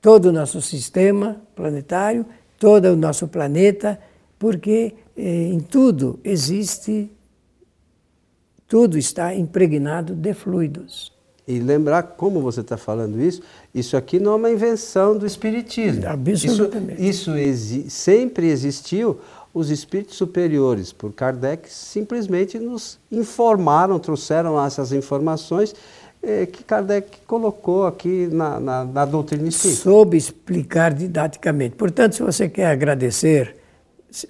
todo 0.00 0.26
o 0.26 0.32
nosso 0.32 0.62
sistema 0.62 1.40
planetário, 1.54 2.24
todo 2.58 2.86
o 2.86 2.96
nosso 2.96 3.26
planeta 3.26 3.98
porque 4.42 4.92
eh, 5.16 5.52
em 5.52 5.60
tudo 5.60 6.18
existe, 6.24 7.08
tudo 8.66 8.98
está 8.98 9.32
impregnado 9.32 10.16
de 10.16 10.34
fluidos. 10.34 11.12
E 11.46 11.60
lembrar 11.60 12.02
como 12.02 12.40
você 12.40 12.60
está 12.60 12.76
falando 12.76 13.22
isso, 13.22 13.40
isso 13.72 13.96
aqui 13.96 14.18
não 14.18 14.32
é 14.32 14.34
uma 14.34 14.50
invenção 14.50 15.16
do 15.16 15.24
Espiritismo. 15.24 16.08
Absolutamente. 16.08 17.00
Isso, 17.00 17.30
isso 17.30 17.36
exi 17.36 17.88
sempre 17.88 18.48
existiu. 18.48 19.20
Os 19.54 19.70
espíritos 19.70 20.16
superiores, 20.16 20.92
por 20.92 21.12
Kardec, 21.12 21.72
simplesmente 21.72 22.58
nos 22.58 22.98
informaram, 23.12 23.96
trouxeram 24.00 24.60
essas 24.64 24.90
informações 24.90 25.72
eh, 26.20 26.46
que 26.46 26.64
Kardec 26.64 27.18
colocou 27.28 27.86
aqui 27.86 28.26
na, 28.32 28.58
na, 28.58 28.84
na 28.84 29.04
doutrina 29.04 29.46
espírita. 29.46 29.82
Soube 29.82 30.16
explicar 30.16 30.92
didaticamente. 30.92 31.76
Portanto, 31.76 32.16
se 32.16 32.22
você 32.24 32.48
quer 32.48 32.66
agradecer 32.66 33.61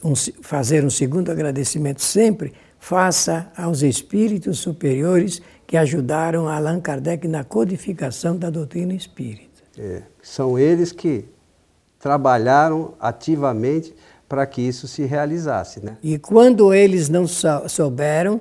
um, 0.03 0.15
fazer 0.15 0.85
um 0.85 0.91
segundo 0.91 1.31
agradecimento 1.31 2.03
sempre, 2.03 2.53
faça 2.79 3.51
aos 3.57 3.83
espíritos 3.83 4.59
superiores 4.59 5.41
que 5.67 5.77
ajudaram 5.77 6.49
Allan 6.49 6.81
Kardec 6.81 7.27
na 7.29 7.45
codificação 7.45 8.37
da 8.37 8.51
doutrina 8.51 8.95
espírita. 8.95 9.63
É, 9.79 10.03
são 10.23 10.59
eles 10.59 10.93
que 10.93 11.25
trabalharam 11.99 12.95
ativamente 13.01 13.95
para 14.29 14.47
que 14.47 14.61
isso 14.61 14.89
se 14.89 15.05
realizasse. 15.05 15.85
Né? 15.85 15.97
E 16.03 16.19
quando 16.19 16.75
eles 16.75 17.09
não 17.09 17.27
souberam 17.27 18.41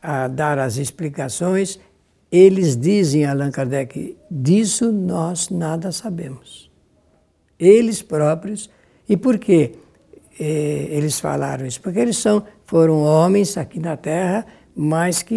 a 0.00 0.28
dar 0.28 0.58
as 0.58 0.76
explicações, 0.76 1.78
eles 2.30 2.76
dizem 2.76 3.24
a 3.24 3.32
Allan 3.32 3.50
Kardec: 3.50 4.16
disso 4.30 4.92
nós 4.92 5.48
nada 5.50 5.90
sabemos. 5.90 6.70
Eles 7.58 8.02
próprios. 8.02 8.70
E 9.08 9.16
por 9.16 9.38
quê? 9.38 9.72
Eh, 10.38 10.88
eles 10.90 11.18
falaram 11.18 11.66
isso? 11.66 11.80
Porque 11.80 11.98
eles 11.98 12.18
são, 12.18 12.42
foram 12.64 13.02
homens 13.02 13.56
aqui 13.56 13.78
na 13.78 13.96
Terra, 13.96 14.46
mas 14.74 15.22
que 15.22 15.34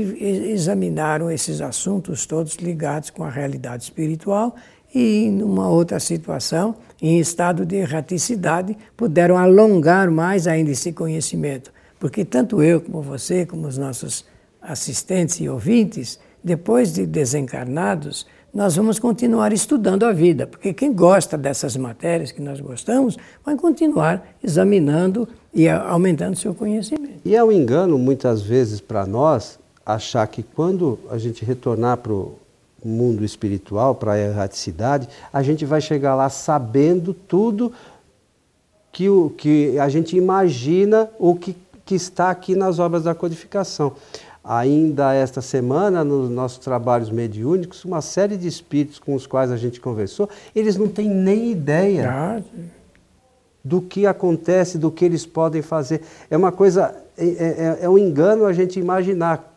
examinaram 0.52 1.32
esses 1.32 1.62
assuntos 1.62 2.26
todos 2.26 2.56
ligados 2.56 3.10
com 3.10 3.24
a 3.24 3.30
realidade 3.30 3.84
espiritual 3.84 4.56
e, 4.94 5.30
numa 5.30 5.70
outra 5.70 6.00
situação, 6.00 6.76
em 7.02 7.20
estado 7.20 7.66
de 7.66 7.78
erraticidade, 7.78 8.78
puderam 8.98 9.38
alongar 9.38 10.12
mais 10.12 10.48
ainda 10.48 10.72
esse 10.72 10.92
conhecimento. 10.92 11.72
Porque 11.98 12.26
tanto 12.26 12.62
eu, 12.62 12.82
como 12.82 13.02
você, 13.02 13.46
como 13.46 13.68
os 13.68 13.78
nossos 13.78 14.26
assistentes 14.62 15.40
e 15.40 15.48
ouvintes, 15.48 16.20
depois 16.44 16.94
de 16.94 17.06
desencarnados, 17.06 18.26
nós 18.54 18.76
vamos 18.76 18.98
continuar 18.98 19.54
estudando 19.54 20.06
a 20.06 20.12
vida, 20.12 20.48
porque 20.48 20.74
quem 20.74 20.92
gosta 20.94 21.38
dessas 21.38 21.78
matérias 21.78 22.32
que 22.32 22.42
nós 22.42 22.60
gostamos 22.60 23.18
vai 23.46 23.56
continuar 23.56 24.28
examinando 24.44 25.28
e 25.54 25.70
aumentando 25.70 26.36
seu 26.36 26.54
conhecimento. 26.54 27.22
E 27.24 27.36
é 27.36 27.44
um 27.44 27.52
engano, 27.52 27.98
muitas 27.98 28.42
vezes, 28.42 28.82
para 28.82 29.06
nós, 29.06 29.60
achar 29.86 30.26
que 30.28 30.44
quando 30.44 31.00
a 31.10 31.18
gente 31.18 31.46
retornar 31.46 31.98
para 31.98 32.14
o 32.14 32.36
mundo 32.84 33.24
espiritual, 33.24 33.96
para 33.96 34.14
a 34.14 34.20
erraticidade, 34.20 35.08
a 35.32 35.44
gente 35.44 35.66
vai 35.66 35.82
chegar 35.82 36.16
lá 36.16 36.30
sabendo 36.30 37.14
tudo 37.14 37.72
que, 38.92 39.10
o, 39.10 39.30
que 39.32 39.78
a 39.78 39.90
gente 39.90 40.16
imagina 40.16 41.10
ou 41.20 41.36
que, 41.36 41.56
que 41.86 41.96
está 41.96 42.30
aqui 42.30 42.56
nas 42.56 42.80
obras 42.80 43.04
da 43.04 43.14
codificação 43.14 43.94
ainda 44.50 45.14
esta 45.14 45.42
semana, 45.42 46.04
nos 46.04 46.28
nossos 46.28 46.58
trabalhos 46.58 47.12
mediúnicos, 47.12 47.86
uma 47.86 48.02
série 48.02 48.36
de 48.36 48.48
espíritos 48.48 48.98
com 48.98 49.14
os 49.14 49.28
quais 49.28 49.52
a 49.52 49.58
gente 49.58 49.80
conversou, 49.80 50.28
eles 50.56 50.76
não 50.76 50.88
têm 50.88 51.08
nem 51.08 51.52
ideia 51.52 52.10
ah, 52.10 52.42
do 53.64 53.80
que 53.80 54.08
acontece, 54.08 54.80
do 54.80 54.90
que 54.90 55.06
eles 55.06 55.24
podem 55.24 55.62
fazer. 55.62 56.02
É 56.32 56.36
uma 56.36 56.52
coisa, 56.52 56.96
é, 57.16 57.28
é, 57.28 57.78
é 57.82 57.90
um 57.90 57.96
engano 57.96 58.44
a 58.46 58.52
gente 58.52 58.80
imaginar 58.80 59.56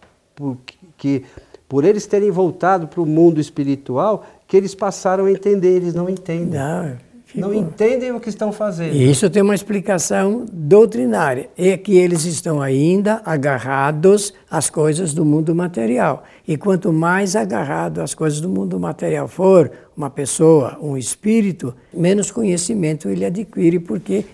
que 0.98 1.24
por 1.66 1.86
eles 1.86 2.04
terem 2.04 2.30
voltado 2.30 2.86
para 2.86 3.00
o 3.00 3.06
mundo 3.06 3.40
espiritual, 3.40 4.26
que 4.46 4.58
eles 4.58 4.74
passaram 4.74 5.24
a 5.24 5.32
entender, 5.32 5.74
eles 5.74 5.94
não 5.94 6.06
entendem. 6.06 6.60
Não, 6.60 6.98
Ficou. 7.32 7.48
Não 7.48 7.54
entendem 7.54 8.12
o 8.12 8.20
que 8.20 8.28
estão 8.28 8.52
fazendo. 8.52 8.94
E 8.94 9.10
isso 9.10 9.28
tem 9.30 9.42
uma 9.42 9.54
explicação 9.54 10.44
doutrinária. 10.52 11.48
É 11.56 11.78
que 11.78 11.96
eles 11.96 12.26
estão 12.26 12.60
ainda 12.60 13.22
agarrados 13.24 14.34
às 14.50 14.68
coisas 14.68 15.14
do 15.14 15.24
mundo 15.24 15.54
material. 15.54 16.24
E 16.46 16.58
quanto 16.58 16.92
mais 16.92 17.34
agarrado 17.34 18.02
às 18.02 18.12
coisas 18.12 18.38
do 18.38 18.50
mundo 18.50 18.78
material 18.78 19.26
for 19.26 19.70
uma 19.96 20.10
pessoa, 20.10 20.78
um 20.82 20.94
espírito, 20.94 21.74
menos 21.92 22.30
conhecimento 22.30 23.08
ele 23.08 23.24
adquire, 23.24 23.78
porque 23.78 24.26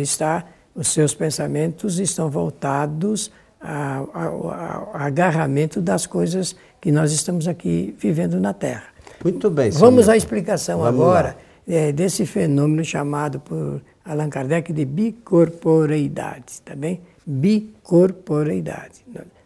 está, 0.00 0.44
os 0.74 0.88
seus 0.88 1.14
pensamentos 1.14 2.00
estão 2.00 2.28
voltados 2.28 3.30
ao, 3.60 4.10
ao, 4.12 4.50
ao 4.50 4.90
agarramento 4.94 5.80
das 5.80 6.06
coisas 6.06 6.56
que 6.80 6.90
nós 6.90 7.12
estamos 7.12 7.46
aqui 7.46 7.94
vivendo 7.96 8.40
na 8.40 8.52
Terra. 8.52 8.86
Muito 9.22 9.48
bem. 9.48 9.70
Vamos 9.70 10.08
à 10.08 10.16
explicação 10.16 10.80
Vamos 10.80 11.00
agora. 11.00 11.28
Lá 11.28 11.51
é, 11.66 11.92
desse 11.92 12.26
fenômeno 12.26 12.84
chamado 12.84 13.40
por 13.40 13.80
Allan 14.04 14.28
Kardec 14.28 14.72
de 14.72 14.84
bicorporeidade, 14.84 16.60
tá 16.64 16.74
bem? 16.74 17.00
Bicorporeidade. 17.24 19.04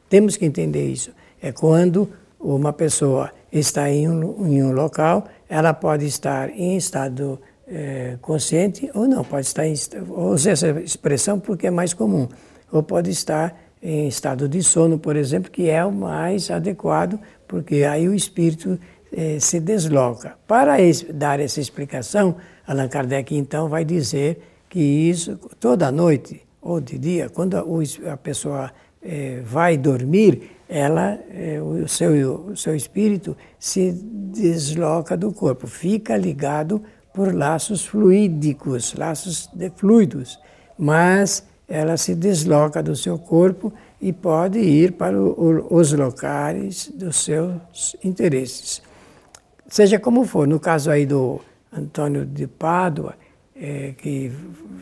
Temos 0.09 0.37
que 0.37 0.45
entender 0.45 0.89
isso. 0.89 1.11
É 1.43 1.53
quando 1.53 2.09
uma 2.41 2.73
pessoa 2.73 3.31
está 3.53 3.91
em 3.91 4.09
um, 4.09 4.47
em 4.47 4.63
um 4.63 4.73
local, 4.73 5.27
ela 5.49 5.75
pode 5.75 6.07
estar 6.07 6.51
em 6.51 6.77
estado 6.77 7.39
é, 7.67 8.17
consciente 8.21 8.91
ou 8.95 9.07
não, 9.07 9.25
pode 9.25 9.47
estar 9.47 9.67
em, 9.67 9.75
usa 10.09 10.51
essa 10.51 10.69
expressão 10.81 11.39
porque 11.39 11.67
é 11.67 11.71
mais 11.71 11.93
comum, 11.93 12.29
ou 12.71 12.83
pode 12.83 13.11
estar 13.11 13.59
em 13.83 14.09
estado 14.09 14.49
de 14.49 14.63
sono, 14.63 14.99
por 14.99 15.17
exemplo, 15.17 15.51
que 15.51 15.69
é 15.69 15.85
o 15.85 15.93
mais 15.93 16.51
adequado, 16.51 17.19
porque 17.47 17.85
aí 17.85 18.09
o 18.09 18.15
espírito 18.15 18.79
eh, 19.13 19.39
se 19.41 19.61
desloca. 19.61 20.37
Para 20.47 20.77
dar 21.13 21.41
essa 21.41 21.61
explicação, 21.61 22.37
Allan 22.67 22.89
Kardec 22.89 23.35
então 23.35 23.69
vai 23.69 23.85
dizer 23.85 24.41
que 24.69 24.81
isso, 24.81 25.39
toda 25.61 25.93
noite 25.93 26.43
ou 26.61 26.81
de 26.81 26.99
dia, 26.99 27.29
quando 27.29 27.57
a 27.57 28.17
pessoa 28.17 28.73
eh, 29.03 29.41
vai 29.45 29.77
dormir, 29.77 30.51
ela, 30.69 31.19
eh, 31.31 31.61
o, 31.61 31.87
seu, 31.87 32.49
o 32.49 32.57
seu 32.57 32.75
espírito 32.75 33.37
se 33.59 33.93
desloca 33.93 35.17
do 35.17 35.33
corpo, 35.33 35.67
fica 35.67 36.17
ligado 36.17 36.83
por 37.15 37.33
laços 37.33 37.87
fluídicos, 37.87 38.95
laços 38.95 39.49
de 39.55 39.71
fluidos, 39.71 40.39
mas 40.77 41.45
ela 41.69 41.97
se 41.97 42.15
desloca 42.15 42.83
do 42.83 42.95
seu 42.95 43.19
corpo 43.19 43.73
e 44.01 44.13
pode 44.13 44.59
ir 44.59 44.93
para 44.93 45.19
o, 45.19 45.67
os 45.71 45.93
locais 45.93 46.91
dos 46.95 47.25
seus 47.25 47.97
interesses. 48.05 48.83
Seja 49.69 49.99
como 49.99 50.25
for, 50.25 50.47
no 50.47 50.61
caso 50.61 50.91
aí 50.91 51.05
do 51.05 51.41
Antônio 51.73 52.25
de 52.25 52.47
Pádua, 52.47 53.15
é, 53.55 53.95
que 53.97 54.31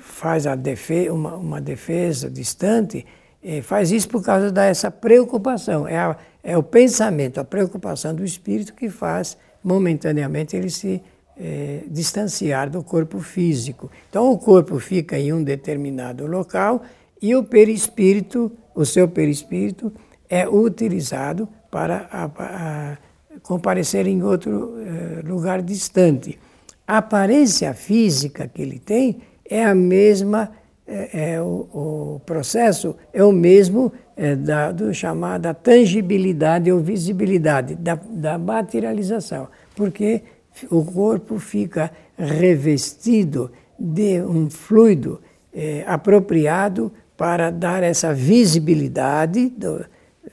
faz 0.00 0.46
a 0.46 0.54
defesa, 0.54 1.12
uma, 1.12 1.36
uma 1.36 1.60
defesa 1.60 2.28
distante, 2.28 3.06
é, 3.42 3.62
faz 3.62 3.90
isso 3.90 4.08
por 4.08 4.22
causa 4.22 4.50
dessa 4.50 4.90
preocupação. 4.90 5.86
É, 5.86 5.96
a, 5.96 6.16
é 6.42 6.58
o 6.58 6.62
pensamento, 6.62 7.38
a 7.38 7.44
preocupação 7.44 8.14
do 8.14 8.24
espírito 8.24 8.74
que 8.74 8.88
faz 8.90 9.36
momentaneamente 9.62 10.56
ele 10.56 10.68
se 10.68 11.02
é, 11.36 11.80
distanciar 11.88 12.70
do 12.70 12.82
corpo 12.82 13.20
físico. 13.20 13.90
Então 14.08 14.30
o 14.30 14.38
corpo 14.38 14.78
fica 14.78 15.18
em 15.18 15.32
um 15.32 15.42
determinado 15.42 16.26
local 16.26 16.82
e 17.20 17.34
o 17.34 17.42
perispírito, 17.44 18.52
o 18.74 18.84
seu 18.84 19.08
perispírito, 19.08 19.92
é 20.28 20.48
utilizado 20.48 21.48
para 21.70 22.08
a, 22.10 22.24
a, 22.24 22.98
comparecer 23.44 24.06
em 24.06 24.22
outro 24.22 24.74
eh, 24.80 25.22
lugar 25.22 25.62
distante. 25.62 26.38
A 26.86 26.98
aparência 26.98 27.72
física 27.74 28.48
que 28.48 28.62
ele 28.62 28.78
tem 28.78 29.20
é 29.48 29.62
a 29.62 29.74
mesma, 29.74 30.50
é, 30.86 31.32
é 31.34 31.40
o, 31.42 31.68
o, 31.72 32.20
processo 32.24 32.96
é 33.12 33.22
o 33.22 33.32
mesmo 33.32 33.92
é, 34.16 34.34
da 34.34 34.72
do 34.72 34.92
chamada 34.94 35.52
tangibilidade 35.52 36.72
ou 36.72 36.80
visibilidade, 36.80 37.74
da, 37.74 37.98
da 38.10 38.38
materialização, 38.38 39.48
porque 39.76 40.22
o 40.70 40.82
corpo 40.82 41.38
fica 41.38 41.90
revestido 42.16 43.50
de 43.78 44.22
um 44.22 44.48
fluido 44.48 45.20
é, 45.52 45.84
apropriado 45.86 46.90
para 47.16 47.50
dar 47.50 47.82
essa 47.82 48.14
visibilidade 48.14 49.50
do, 49.50 49.84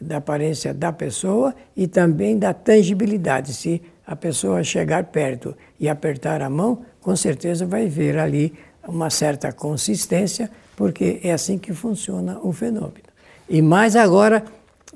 da 0.02 0.18
aparência 0.18 0.74
da 0.74 0.92
pessoa 0.92 1.54
e 1.76 1.88
também 1.88 2.38
da 2.38 2.54
tangibilidade. 2.54 3.54
Se 3.54 3.82
a 4.06 4.16
pessoa 4.16 4.64
chegar 4.64 5.06
perto 5.06 5.56
e 5.80 5.88
apertar 5.88 6.42
a 6.42 6.50
mão, 6.50 6.80
com 7.00 7.16
certeza 7.16 7.66
vai 7.66 7.88
ver 7.88 8.18
ali 8.18 8.54
uma 8.88 9.10
certa 9.10 9.52
consistência, 9.52 10.50
porque 10.76 11.20
é 11.24 11.32
assim 11.32 11.58
que 11.58 11.74
funciona 11.74 12.40
o 12.42 12.52
fenômeno. 12.52 13.12
E 13.48 13.62
mais 13.62 13.96
agora 13.96 14.44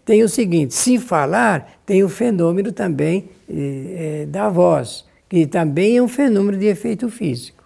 tem 0.03 0.23
o 0.23 0.29
seguinte: 0.29 0.73
se 0.73 0.97
falar, 0.97 1.79
tem 1.85 2.03
o 2.03 2.09
fenômeno 2.09 2.71
também 2.71 3.29
eh, 3.49 4.25
da 4.27 4.49
voz, 4.49 5.05
que 5.29 5.45
também 5.45 5.97
é 5.97 6.01
um 6.01 6.07
fenômeno 6.07 6.57
de 6.57 6.65
efeito 6.65 7.09
físico. 7.09 7.63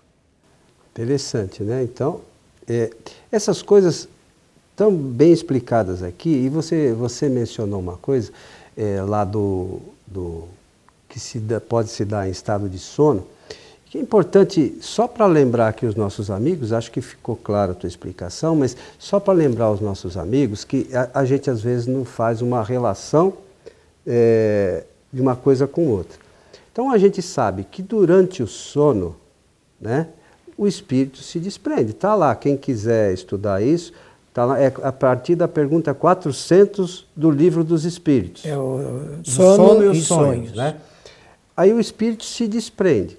Interessante, 0.92 1.64
né? 1.64 1.84
Então, 1.84 2.22
é, 2.68 2.92
essas 3.32 3.62
coisas 3.62 4.08
tão 4.80 4.96
bem 4.96 5.34
explicadas 5.34 6.02
aqui. 6.02 6.30
E 6.30 6.48
você, 6.48 6.94
você 6.94 7.28
mencionou 7.28 7.82
uma 7.82 7.98
coisa 7.98 8.32
é, 8.78 9.02
lá 9.02 9.26
do, 9.26 9.82
do 10.08 10.46
que 11.10 11.20
se 11.20 11.38
pode 11.68 11.90
se 11.90 12.06
dar 12.06 12.30
em 12.30 12.32
estado 12.32 12.70
de 12.70 12.80
sono, 12.80 13.28
que 13.88 13.98
é 13.98 14.02
importante, 14.02 14.78
só 14.80 15.06
para 15.06 15.26
lembrar 15.26 15.68
aqui 15.68 15.86
os 15.86 15.96
nossos 15.96 16.32
amigos, 16.32 16.72
acho 16.72 16.90
que 16.92 17.02
ficou 17.02 17.36
clara 17.36 17.74
a 17.74 17.76
tua 17.76 17.90
explicação, 17.90 18.56
mas 18.56 18.78
só 18.98 19.20
para 19.20 19.34
lembrar 19.34 19.70
os 19.70 19.82
nossos 19.82 20.16
amigos 20.16 20.64
que 20.64 20.88
a, 20.96 21.20
a, 21.20 21.26
gente 21.26 21.50
às 21.50 21.60
vezes 21.60 21.86
não 21.86 22.06
faz 22.06 22.42
uma 22.42 22.64
relação 22.64 23.34
é, 24.08 24.86
de 25.12 25.22
uma 25.22 25.36
coisa 25.36 25.68
com 25.68 25.88
outra. 25.88 26.18
Então 26.72 26.90
a 26.90 26.98
gente 26.98 27.22
sabe 27.22 27.66
que 27.70 27.82
durante 27.82 28.42
o 28.42 28.48
sono, 28.48 29.14
né, 29.82 30.08
o 30.58 30.66
espírito 30.66 31.18
se 31.18 31.38
desprende. 31.38 31.92
Está 31.92 32.16
lá, 32.16 32.34
quem 32.34 32.56
quiser 32.56 33.12
estudar 33.12 33.62
isso, 33.62 33.92
Tá 34.48 34.58
é 34.58 34.72
a 34.84 34.92
partir 34.94 35.36
da 35.36 35.50
pergunta 35.50 35.94
400 35.94 37.06
do 37.14 37.30
livro 37.30 37.62
dos 37.62 37.84
Espíritos. 37.84 38.46
É 38.46 38.58
o 38.58 39.20
sono, 39.24 39.56
sono 39.56 39.84
e 39.84 39.88
os 39.90 39.98
e 39.98 40.02
sonhos. 40.02 40.36
sonhos. 40.36 40.56
Né? 40.56 40.78
Aí 41.58 41.74
o 41.74 41.80
espírito 41.80 42.24
se 42.24 42.48
desprende. 42.48 43.18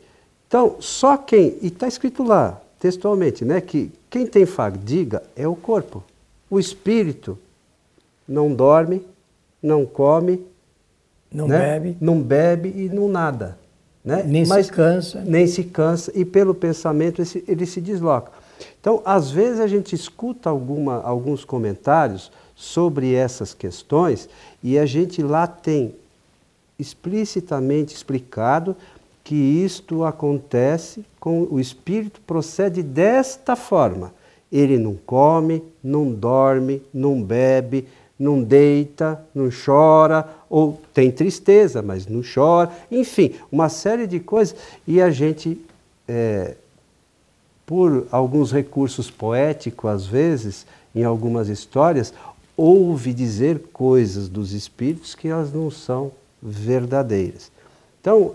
Então, 0.48 0.76
só 0.80 1.18
quem, 1.18 1.58
e 1.60 1.66
está 1.66 1.86
escrito 1.86 2.22
lá, 2.22 2.58
textualmente, 2.78 3.44
né, 3.44 3.60
que 3.60 3.92
quem 4.08 4.26
tem 4.26 4.46
fadiga 4.46 5.22
é 5.36 5.46
o 5.46 5.54
corpo. 5.54 6.02
O 6.48 6.58
espírito 6.58 7.38
não 8.26 8.54
dorme, 8.54 9.04
não 9.62 9.84
come, 9.84 10.42
não 11.30 11.46
né? 11.46 11.58
bebe, 11.58 11.96
não 12.00 12.18
bebe 12.18 12.72
e 12.74 12.88
não 12.88 13.08
nada. 13.08 13.58
Né? 14.02 14.22
Nem 14.24 14.46
Mas, 14.46 14.66
se 14.66 14.72
cansa. 14.72 15.20
Nem 15.20 15.46
se 15.46 15.64
cansa 15.64 16.10
e 16.14 16.24
pelo 16.24 16.54
pensamento 16.54 17.22
ele 17.46 17.66
se 17.66 17.80
desloca. 17.80 18.32
Então, 18.80 19.02
às 19.04 19.30
vezes 19.30 19.60
a 19.60 19.66
gente 19.66 19.94
escuta 19.94 20.50
alguma, 20.50 21.02
alguns 21.02 21.44
comentários 21.44 22.30
sobre 22.54 23.14
essas 23.14 23.54
questões 23.54 24.28
e 24.62 24.78
a 24.78 24.86
gente 24.86 25.22
lá 25.22 25.46
tem 25.46 25.94
explicitamente 26.78 27.94
explicado 27.94 28.76
que 29.22 29.34
isto 29.34 30.04
acontece 30.04 31.04
com 31.18 31.46
o 31.50 31.60
espírito 31.60 32.20
procede 32.22 32.82
desta 32.82 33.54
forma. 33.54 34.12
Ele 34.50 34.78
não 34.78 34.94
come, 34.94 35.62
não 35.82 36.10
dorme, 36.10 36.82
não 36.92 37.22
bebe, 37.22 37.86
não 38.18 38.42
deita, 38.42 39.24
não 39.34 39.48
chora, 39.48 40.28
ou 40.48 40.80
tem 40.92 41.10
tristeza, 41.10 41.80
mas 41.80 42.06
não 42.06 42.22
chora, 42.22 42.70
enfim, 42.90 43.34
uma 43.50 43.68
série 43.68 44.06
de 44.06 44.20
coisas. 44.20 44.56
E 44.86 45.00
a 45.00 45.10
gente 45.10 45.58
é, 46.08 46.56
por 47.70 48.08
alguns 48.10 48.50
recursos 48.50 49.08
poéticos, 49.12 49.88
às 49.88 50.04
vezes, 50.04 50.66
em 50.92 51.04
algumas 51.04 51.48
histórias, 51.48 52.12
ouve 52.56 53.14
dizer 53.14 53.60
coisas 53.72 54.28
dos 54.28 54.52
espíritos 54.52 55.14
que 55.14 55.28
elas 55.28 55.52
não 55.52 55.70
são 55.70 56.10
verdadeiras. 56.42 57.48
Então, 58.00 58.32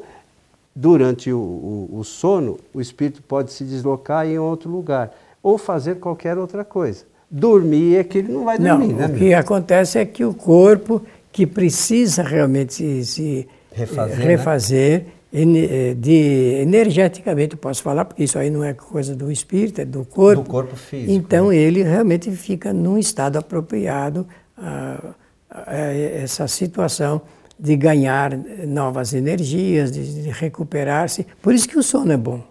durante 0.74 1.34
o, 1.34 1.38
o, 1.38 2.00
o 2.00 2.04
sono, 2.06 2.58
o 2.74 2.80
espírito 2.80 3.22
pode 3.24 3.52
se 3.52 3.66
deslocar 3.66 4.26
em 4.26 4.40
outro 4.40 4.72
lugar 4.72 5.14
ou 5.44 5.58
fazer 5.58 5.96
qualquer 5.96 6.38
outra 6.38 6.64
coisa. 6.64 7.04
Dormir 7.30 7.98
é 7.98 8.06
que 8.06 8.20
ele 8.20 8.32
não 8.32 8.46
vai 8.46 8.58
dormir, 8.58 8.94
não, 8.94 9.00
né? 9.00 9.08
O 9.08 9.18
que 9.18 9.34
acontece 9.34 10.00
é 10.00 10.06
que 10.06 10.24
o 10.24 10.34
corpo, 10.34 11.02
que 11.34 11.46
precisa 11.46 12.24
realmente 12.24 12.74
se, 12.74 13.06
se 13.06 13.48
refazer, 13.74 14.18
refazer 14.18 15.00
né? 15.02 15.06
Eh, 15.34 15.94
de, 15.96 16.62
energeticamente, 16.62 17.58
posso 17.58 17.84
falar, 17.84 18.06
porque 18.06 18.24
isso 18.24 18.40
aí 18.40 18.50
não 18.50 18.64
é 18.64 18.74
coisa 18.74 19.14
do 19.14 19.30
espírito, 19.30 19.82
é 19.82 19.86
do 19.86 20.06
corpo. 20.06 20.44
Do 20.44 20.50
corpo 20.50 20.76
físico. 20.76 21.12
Então 21.12 21.50
né? 21.50 21.58
ele 21.58 21.84
realmente 21.84 22.32
fica 22.32 22.72
num 22.72 22.98
estado 22.98 23.38
apropriado 23.38 24.26
a, 24.58 25.14
a, 25.50 25.72
a 25.72 25.76
essa 25.76 26.48
situação 26.48 27.22
de 27.60 27.76
ganhar 27.76 28.38
novas 28.68 29.14
energias, 29.14 29.92
de, 29.92 30.24
de 30.24 30.30
recuperar-se. 30.30 31.26
Por 31.42 31.54
isso 31.54 31.68
que 31.68 31.78
o 31.78 31.84
sono 31.84 32.14
é 32.14 32.18
bom. 32.18 32.42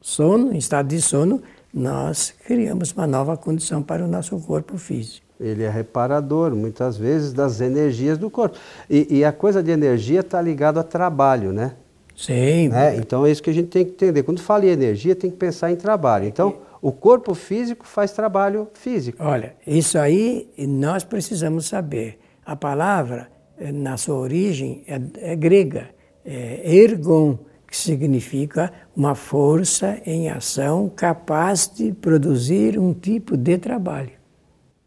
sono, 0.00 0.52
em 0.52 0.58
estado 0.58 0.88
de 0.88 1.00
sono, 1.00 1.42
nós 1.72 2.34
criamos 2.46 2.92
uma 2.92 3.06
nova 3.06 3.36
condição 3.36 3.82
para 3.82 4.04
o 4.04 4.08
nosso 4.08 4.38
corpo 4.40 4.78
físico. 4.78 5.26
Ele 5.38 5.62
é 5.62 5.70
reparador, 5.70 6.54
muitas 6.54 6.98
vezes, 6.98 7.32
das 7.32 7.60
energias 7.60 8.18
do 8.18 8.28
corpo. 8.28 8.58
E, 8.88 9.18
e 9.18 9.24
a 9.24 9.32
coisa 9.32 9.62
de 9.62 9.70
energia 9.70 10.20
está 10.20 10.40
ligada 10.40 10.80
a 10.80 10.84
trabalho, 10.84 11.52
né? 11.52 11.72
Sim. 12.20 12.68
Né? 12.68 12.96
Então 12.96 13.24
é 13.24 13.30
isso 13.30 13.42
que 13.42 13.48
a 13.48 13.52
gente 13.52 13.68
tem 13.68 13.84
que 13.84 13.92
entender. 13.92 14.22
Quando 14.22 14.40
fala 14.42 14.66
em 14.66 14.68
energia, 14.68 15.16
tem 15.16 15.30
que 15.30 15.38
pensar 15.38 15.72
em 15.72 15.76
trabalho. 15.76 16.26
Então, 16.26 16.58
o 16.82 16.92
corpo 16.92 17.34
físico 17.34 17.86
faz 17.86 18.12
trabalho 18.12 18.68
físico. 18.74 19.22
Olha, 19.22 19.54
isso 19.66 19.98
aí 19.98 20.50
nós 20.58 21.02
precisamos 21.02 21.66
saber. 21.66 22.18
A 22.44 22.54
palavra, 22.54 23.30
eh, 23.58 23.72
na 23.72 23.96
sua 23.96 24.16
origem, 24.16 24.82
é, 24.86 25.32
é 25.32 25.36
grega, 25.36 25.88
é 26.24 26.76
ergon, 26.76 27.38
que 27.66 27.76
significa 27.76 28.70
uma 28.94 29.14
força 29.14 29.98
em 30.04 30.28
ação 30.28 30.90
capaz 30.94 31.70
de 31.72 31.92
produzir 31.92 32.78
um 32.78 32.92
tipo 32.92 33.36
de 33.36 33.56
trabalho. 33.56 34.12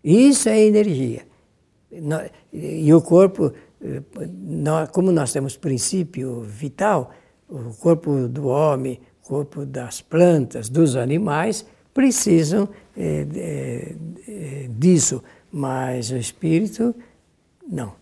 Isso 0.03 0.49
é 0.49 0.59
energia. 0.59 1.21
E 2.51 2.93
o 2.93 3.01
corpo, 3.01 3.53
eh, 3.81 4.01
como 4.91 5.11
nós 5.11 5.31
temos 5.31 5.55
princípio 5.55 6.41
vital, 6.41 7.11
o 7.49 7.73
corpo 7.79 8.27
do 8.27 8.47
homem, 8.47 8.99
o 9.23 9.27
corpo 9.27 9.65
das 9.65 10.01
plantas, 10.01 10.69
dos 10.69 10.95
animais, 10.95 11.65
precisam 11.93 12.67
é, 12.97 13.25
é, 14.27 14.67
disso, 14.69 15.23
mas 15.51 16.10
o 16.12 16.17
espírito 16.17 16.95
não. 17.69 17.93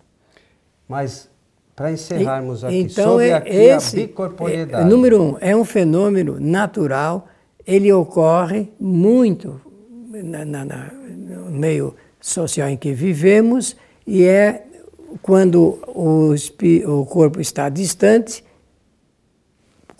Mas 0.87 1.29
para 1.75 1.91
encerrarmos 1.91 2.63
aqui 2.63 2.77
então, 2.77 3.11
sobre 3.11 3.33
aqui 3.33 3.49
esse, 3.49 3.97
a 3.97 4.07
bicorporeidade. 4.07 4.83
É, 4.83 4.89
número 4.89 5.21
um, 5.21 5.37
é 5.39 5.55
um 5.55 5.65
fenômeno 5.65 6.39
natural, 6.39 7.27
ele 7.65 7.91
ocorre 7.91 8.69
muito 8.79 9.59
na, 10.11 10.45
na, 10.45 10.65
na, 10.65 10.91
no 10.93 11.51
meio 11.51 11.95
social 12.19 12.69
em 12.69 12.77
que 12.77 12.93
vivemos 12.93 13.75
e 14.05 14.23
é 14.23 14.65
quando 15.21 15.79
o, 15.87 16.33
o 16.85 17.05
corpo 17.05 17.41
está 17.41 17.69
distante, 17.69 18.43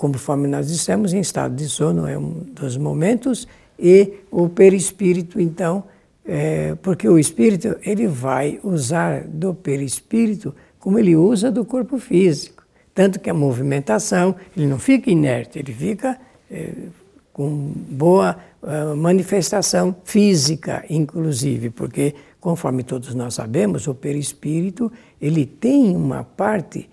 conforme 0.02 0.48
nós 0.48 0.68
dissemos, 0.68 1.14
em 1.14 1.20
estado 1.20 1.56
de 1.56 1.70
sono 1.70 2.08
é 2.08 2.18
um 2.18 2.44
dos 2.56 2.76
momentos, 2.76 3.48
e 3.78 4.14
o 4.32 4.50
perispírito, 4.50 5.40
então, 5.40 5.84
é, 6.26 6.74
porque 6.82 7.08
o 7.08 7.20
espírito 7.20 7.78
ele 7.86 8.08
vai 8.08 8.60
usar 8.64 9.28
do 9.28 9.54
perispírito 9.54 10.56
como 10.80 10.98
ele 10.98 11.16
usa 11.16 11.52
do 11.52 11.64
corpo 11.64 12.00
físico. 12.00 12.64
Tanto 12.96 13.20
que 13.20 13.30
a 13.30 13.34
movimentação, 13.34 14.36
ele 14.58 14.66
não 14.66 14.80
fica 14.80 15.12
inerte, 15.12 15.60
ele 15.60 15.72
fica 15.72 16.18
é, 16.50 16.72
com 17.32 17.72
boa 17.76 18.38
uh, 18.64 18.96
manifestação 18.98 19.96
física, 20.04 20.84
inclusive, 20.90 21.70
porque, 21.70 22.16
conforme 22.40 22.82
todos 22.82 23.14
nós 23.14 23.36
sabemos, 23.36 23.86
o 23.86 23.94
perispírito 23.94 24.92
ele 25.22 25.46
tem 25.46 25.96
uma 25.96 26.24
parte, 26.24 26.90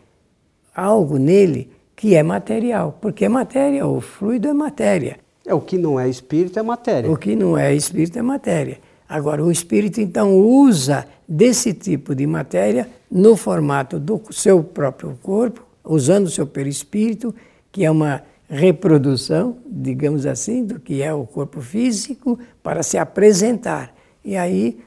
algo 0.74 1.16
nele 1.16 1.77
que 1.98 2.14
é 2.14 2.22
material, 2.22 2.96
porque 3.00 3.24
é 3.24 3.28
matéria, 3.28 3.84
o 3.84 4.00
fluido 4.00 4.46
é 4.46 4.52
matéria. 4.52 5.18
É 5.44 5.52
o 5.52 5.60
que 5.60 5.76
não 5.76 5.98
é 5.98 6.08
espírito 6.08 6.56
é 6.56 6.62
matéria. 6.62 7.10
O 7.10 7.16
que 7.16 7.34
não 7.34 7.58
é 7.58 7.74
espírito 7.74 8.16
é 8.16 8.22
matéria. 8.22 8.78
Agora, 9.08 9.42
o 9.42 9.50
espírito 9.50 10.00
então 10.00 10.38
usa 10.38 11.04
desse 11.26 11.74
tipo 11.74 12.14
de 12.14 12.24
matéria 12.24 12.88
no 13.10 13.34
formato 13.34 13.98
do 13.98 14.22
seu 14.30 14.62
próprio 14.62 15.18
corpo, 15.20 15.66
usando 15.84 16.26
o 16.26 16.30
seu 16.30 16.46
perispírito, 16.46 17.34
que 17.72 17.84
é 17.84 17.90
uma 17.90 18.22
reprodução, 18.48 19.56
digamos 19.66 20.24
assim, 20.24 20.64
do 20.64 20.78
que 20.78 21.02
é 21.02 21.12
o 21.12 21.26
corpo 21.26 21.60
físico, 21.60 22.38
para 22.62 22.84
se 22.84 22.96
apresentar. 22.96 23.92
E 24.24 24.36
aí 24.36 24.78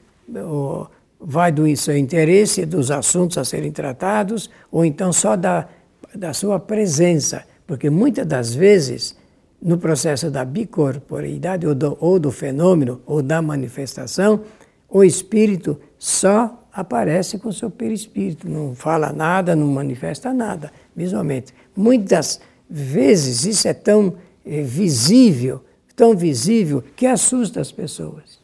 vai 1.20 1.52
do 1.52 1.76
seu 1.76 1.98
interesse, 1.98 2.64
dos 2.64 2.90
assuntos 2.90 3.36
a 3.36 3.44
serem 3.44 3.70
tratados, 3.70 4.48
ou 4.70 4.82
então 4.82 5.12
só 5.12 5.36
da 5.36 5.68
da 6.14 6.32
sua 6.32 6.58
presença, 6.58 7.44
porque 7.66 7.88
muitas 7.88 8.26
das 8.26 8.54
vezes, 8.54 9.16
no 9.60 9.78
processo 9.78 10.30
da 10.30 10.44
bicorporeidade, 10.44 11.66
ou 11.66 11.74
do, 11.74 11.96
ou 12.00 12.18
do 12.18 12.30
fenômeno, 12.30 13.00
ou 13.06 13.22
da 13.22 13.40
manifestação, 13.40 14.42
o 14.88 15.02
espírito 15.02 15.78
só 15.98 16.62
aparece 16.72 17.38
com 17.38 17.52
seu 17.52 17.70
perispírito, 17.70 18.48
não 18.48 18.74
fala 18.74 19.12
nada, 19.12 19.54
não 19.54 19.66
manifesta 19.66 20.32
nada, 20.32 20.72
visualmente. 20.94 21.54
Muitas 21.76 22.40
vezes 22.68 23.44
isso 23.44 23.68
é 23.68 23.74
tão 23.74 24.14
é, 24.44 24.62
visível, 24.62 25.62
tão 25.94 26.16
visível, 26.16 26.82
que 26.96 27.06
assusta 27.06 27.60
as 27.60 27.70
pessoas. 27.70 28.40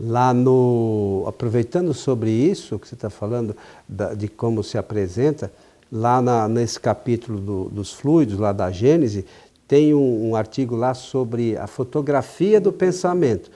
Lá 0.00 0.32
no. 0.32 1.24
Aproveitando 1.26 1.92
sobre 1.92 2.30
isso 2.30 2.78
que 2.78 2.86
você 2.86 2.94
está 2.94 3.10
falando, 3.10 3.56
da, 3.88 4.14
de 4.14 4.28
como 4.28 4.62
se 4.62 4.78
apresenta, 4.78 5.52
lá 5.90 6.20
na, 6.20 6.48
nesse 6.48 6.78
capítulo 6.78 7.40
do, 7.40 7.64
dos 7.70 7.92
fluidos, 7.92 8.38
lá 8.38 8.52
da 8.52 8.70
Gênese, 8.70 9.24
tem 9.66 9.94
um, 9.94 10.30
um 10.30 10.36
artigo 10.36 10.74
lá 10.74 10.94
sobre 10.94 11.56
a 11.56 11.66
fotografia 11.66 12.60
do 12.60 12.72
pensamento, 12.72 13.50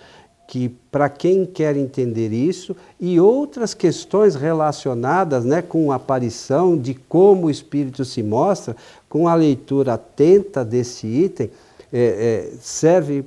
que 0.46 0.68
para 0.90 1.08
quem 1.08 1.46
quer 1.46 1.76
entender 1.76 2.30
isso 2.32 2.76
e 3.00 3.18
outras 3.18 3.72
questões 3.72 4.34
relacionadas 4.34 5.44
né, 5.44 5.62
com 5.62 5.90
a 5.90 5.94
aparição, 5.94 6.76
de 6.76 6.94
como 6.94 7.46
o 7.46 7.50
espírito 7.50 8.04
se 8.04 8.22
mostra, 8.22 8.76
com 9.08 9.26
a 9.26 9.34
leitura 9.34 9.94
atenta 9.94 10.62
desse 10.64 11.06
item, 11.06 11.50
é, 11.90 12.50
é, 12.50 12.56
serve 12.60 13.24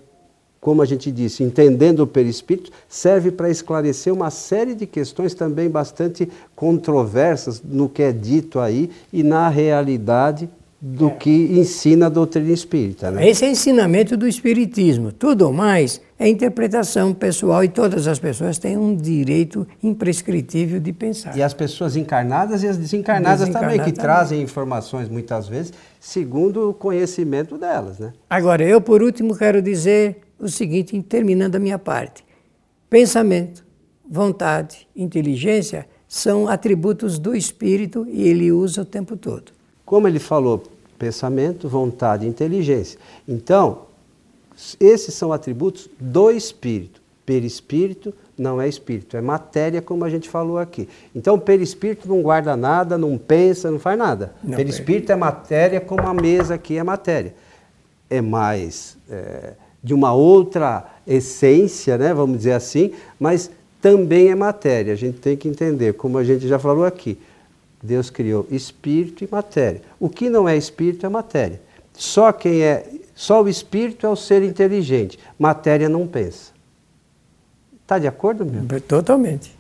como 0.66 0.82
a 0.82 0.86
gente 0.86 1.12
disse, 1.12 1.44
entendendo 1.44 2.00
o 2.00 2.08
perispírito, 2.08 2.72
serve 2.90 3.30
para 3.30 3.52
esclarecer 3.52 4.12
uma 4.12 4.32
série 4.32 4.74
de 4.74 4.88
questões 4.88 5.36
também 5.36 5.70
bastante 5.70 6.28
controversas 6.56 7.62
no 7.64 7.88
que 7.88 8.02
é 8.02 8.12
dito 8.12 8.60
aí 8.60 8.90
e 9.14 9.22
na 9.22 9.48
realidade 9.48 10.50
do 10.82 11.10
é. 11.10 11.12
que 11.12 11.30
ensina 11.30 12.08
a 12.08 12.10
doutrina 12.10 12.52
espírita. 12.52 13.12
Né? 13.12 13.30
Esse 13.30 13.46
é 13.46 13.48
o 13.48 13.52
ensinamento 13.52 14.18
do 14.18 14.28
espiritismo. 14.28 15.12
Tudo 15.12 15.54
mais 15.54 16.02
é 16.18 16.28
interpretação 16.28 17.14
pessoal 17.14 17.64
e 17.64 17.70
todas 17.70 18.08
as 18.08 18.18
pessoas 18.18 18.58
têm 18.58 18.76
um 18.76 18.96
direito 18.96 19.68
imprescritível 19.84 20.80
de 20.80 20.92
pensar. 20.92 21.38
E 21.38 21.44
as 21.44 21.54
pessoas 21.54 21.96
encarnadas 21.96 22.64
e 22.64 22.68
as 22.68 22.76
desencarnadas, 22.76 23.50
também, 23.50 23.78
que 23.78 23.92
também. 23.92 23.94
trazem 23.94 24.42
informações 24.42 25.10
muitas 25.10 25.48
vezes 25.48 25.74
segundo 26.00 26.72
o 26.72 26.74
conhecimento 26.74 27.56
delas. 27.56 28.00
Né? 28.00 28.14
Agora, 28.28 28.64
eu 28.64 28.82
por 28.82 29.04
último 29.04 29.36
quero 29.36 29.62
dizer 29.62 30.25
o 30.40 30.48
seguinte, 30.48 31.02
terminando 31.02 31.56
a 31.56 31.60
minha 31.60 31.80
parte: 31.80 32.24
pensamento, 32.90 33.64
vontade, 34.10 34.88
inteligência 34.96 35.88
são 36.08 36.48
atributos 36.48 37.18
do 37.20 37.36
espírito 37.36 38.06
e 38.10 38.28
ele 38.28 38.52
usa 38.52 38.82
o 38.82 38.86
tempo 38.86 39.18
todo. 39.18 39.52
Como 39.86 40.08
ele 40.08 40.20
falou, 40.20 40.64
pensamento, 40.98 41.68
vontade 41.68 42.26
e 42.26 42.30
inteligência. 42.30 43.00
Então, 43.28 43.86
esses 44.80 45.14
são 45.14 45.34
atributos 45.34 45.90
do 46.00 46.32
espírito. 46.32 47.02
Perispírito 47.26 48.14
não 48.38 48.62
é 48.62 48.68
espírito, 48.68 49.18
é 49.18 49.22
matéria, 49.22 49.82
como 49.82 50.06
a 50.06 50.10
gente 50.10 50.30
falou 50.30 50.60
aqui. 50.60 50.88
Então, 51.14 51.40
perispírito 51.40 52.08
não 52.08 52.22
guarda 52.22 52.56
nada, 52.56 52.98
não 52.98 53.18
pensa, 53.18 53.72
não 53.72 53.80
faz 53.80 53.98
nada. 53.98 54.36
Não, 54.44 54.56
perispírito 54.56 55.12
é 55.12 55.16
matéria, 55.16 55.82
como 55.82 56.08
a 56.08 56.14
mesa 56.14 56.56
aqui 56.56 56.78
é 56.78 56.84
matéria. 56.84 57.34
É 58.10 58.22
mais. 58.22 58.98
É, 59.10 59.54
de 59.86 59.94
uma 59.94 60.12
outra 60.12 60.84
essência, 61.06 61.96
né, 61.96 62.12
vamos 62.12 62.38
dizer 62.38 62.54
assim, 62.54 62.92
mas 63.20 63.52
também 63.80 64.30
é 64.30 64.36
matéria. 64.36 64.94
A 64.94 64.96
gente 64.96 65.20
tem 65.20 65.38
que 65.38 65.48
entender, 65.48 65.94
como 65.94 66.18
a 66.18 66.24
gente 66.24 66.48
já 66.48 66.58
falou 66.58 66.86
aqui, 66.86 67.20
Deus 67.84 68.10
criou 68.10 68.48
espírito 68.50 69.24
e 69.24 69.28
matéria. 69.32 69.84
O 70.00 70.10
que 70.10 70.28
não 70.28 70.50
é 70.50 70.58
espírito 70.58 71.06
é 71.06 71.10
matéria. 71.10 71.62
Só 71.94 72.32
quem 72.32 72.64
é, 72.64 72.90
só 73.14 73.44
o 73.44 73.48
espírito 73.48 74.08
é 74.08 74.10
o 74.10 74.16
ser 74.16 74.42
inteligente. 74.42 75.20
Matéria 75.38 75.88
não 75.88 76.08
pensa. 76.08 76.52
Está 77.84 78.00
de 78.00 78.08
acordo, 78.08 78.44
meu? 78.44 78.82
Totalmente. 78.82 79.56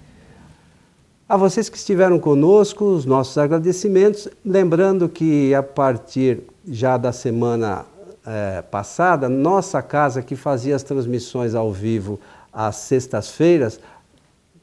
A 1.29 1.37
vocês 1.37 1.69
que 1.69 1.77
estiveram 1.77 2.17
conosco, 2.17 2.83
os 2.83 3.05
nossos 3.05 3.37
agradecimentos. 3.37 4.27
Lembrando 4.43 5.07
que 5.07 5.53
a 5.53 5.61
partir 5.61 6.39
já 6.67 6.97
da 6.97 7.11
semana 7.11 7.85
é, 8.25 8.61
passada, 8.61 9.29
nossa 9.29 9.81
casa 9.81 10.21
que 10.21 10.35
fazia 10.35 10.75
as 10.75 10.83
transmissões 10.83 11.55
ao 11.55 11.71
vivo 11.71 12.19
às 12.51 12.77
sextas-feiras, 12.77 13.79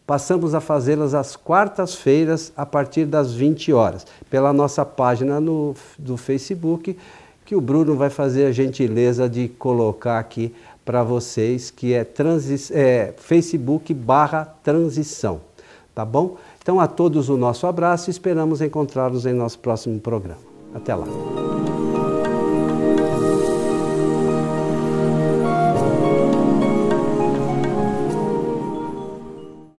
passamos 0.06 0.54
a 0.54 0.60
fazê-las 0.60 1.14
às 1.14 1.36
quartas-feiras 1.36 2.52
a 2.56 2.66
partir 2.66 3.06
das 3.06 3.32
20 3.32 3.72
horas, 3.72 4.06
pela 4.28 4.52
nossa 4.52 4.84
página 4.84 5.40
no, 5.40 5.74
do 5.98 6.16
Facebook, 6.16 6.96
que 7.44 7.54
o 7.54 7.60
Bruno 7.60 7.94
vai 7.96 8.10
fazer 8.10 8.46
a 8.46 8.52
gentileza 8.52 9.28
de 9.28 9.48
colocar 9.48 10.18
aqui 10.18 10.54
para 10.84 11.02
vocês, 11.02 11.70
que 11.70 11.94
é, 11.94 12.06
é 12.72 13.14
Facebook 13.16 13.94
barra 13.94 14.44
transição, 14.62 15.40
tá 15.94 16.04
bom? 16.04 16.36
Então 16.60 16.80
a 16.80 16.86
todos 16.86 17.28
o 17.28 17.36
nosso 17.36 17.66
abraço 17.66 18.10
e 18.10 18.12
esperamos 18.12 18.60
encontrá-los 18.60 19.26
em 19.26 19.32
nosso 19.32 19.58
próximo 19.58 19.98
programa. 20.00 20.40
Até 20.74 20.94
lá. 20.94 21.06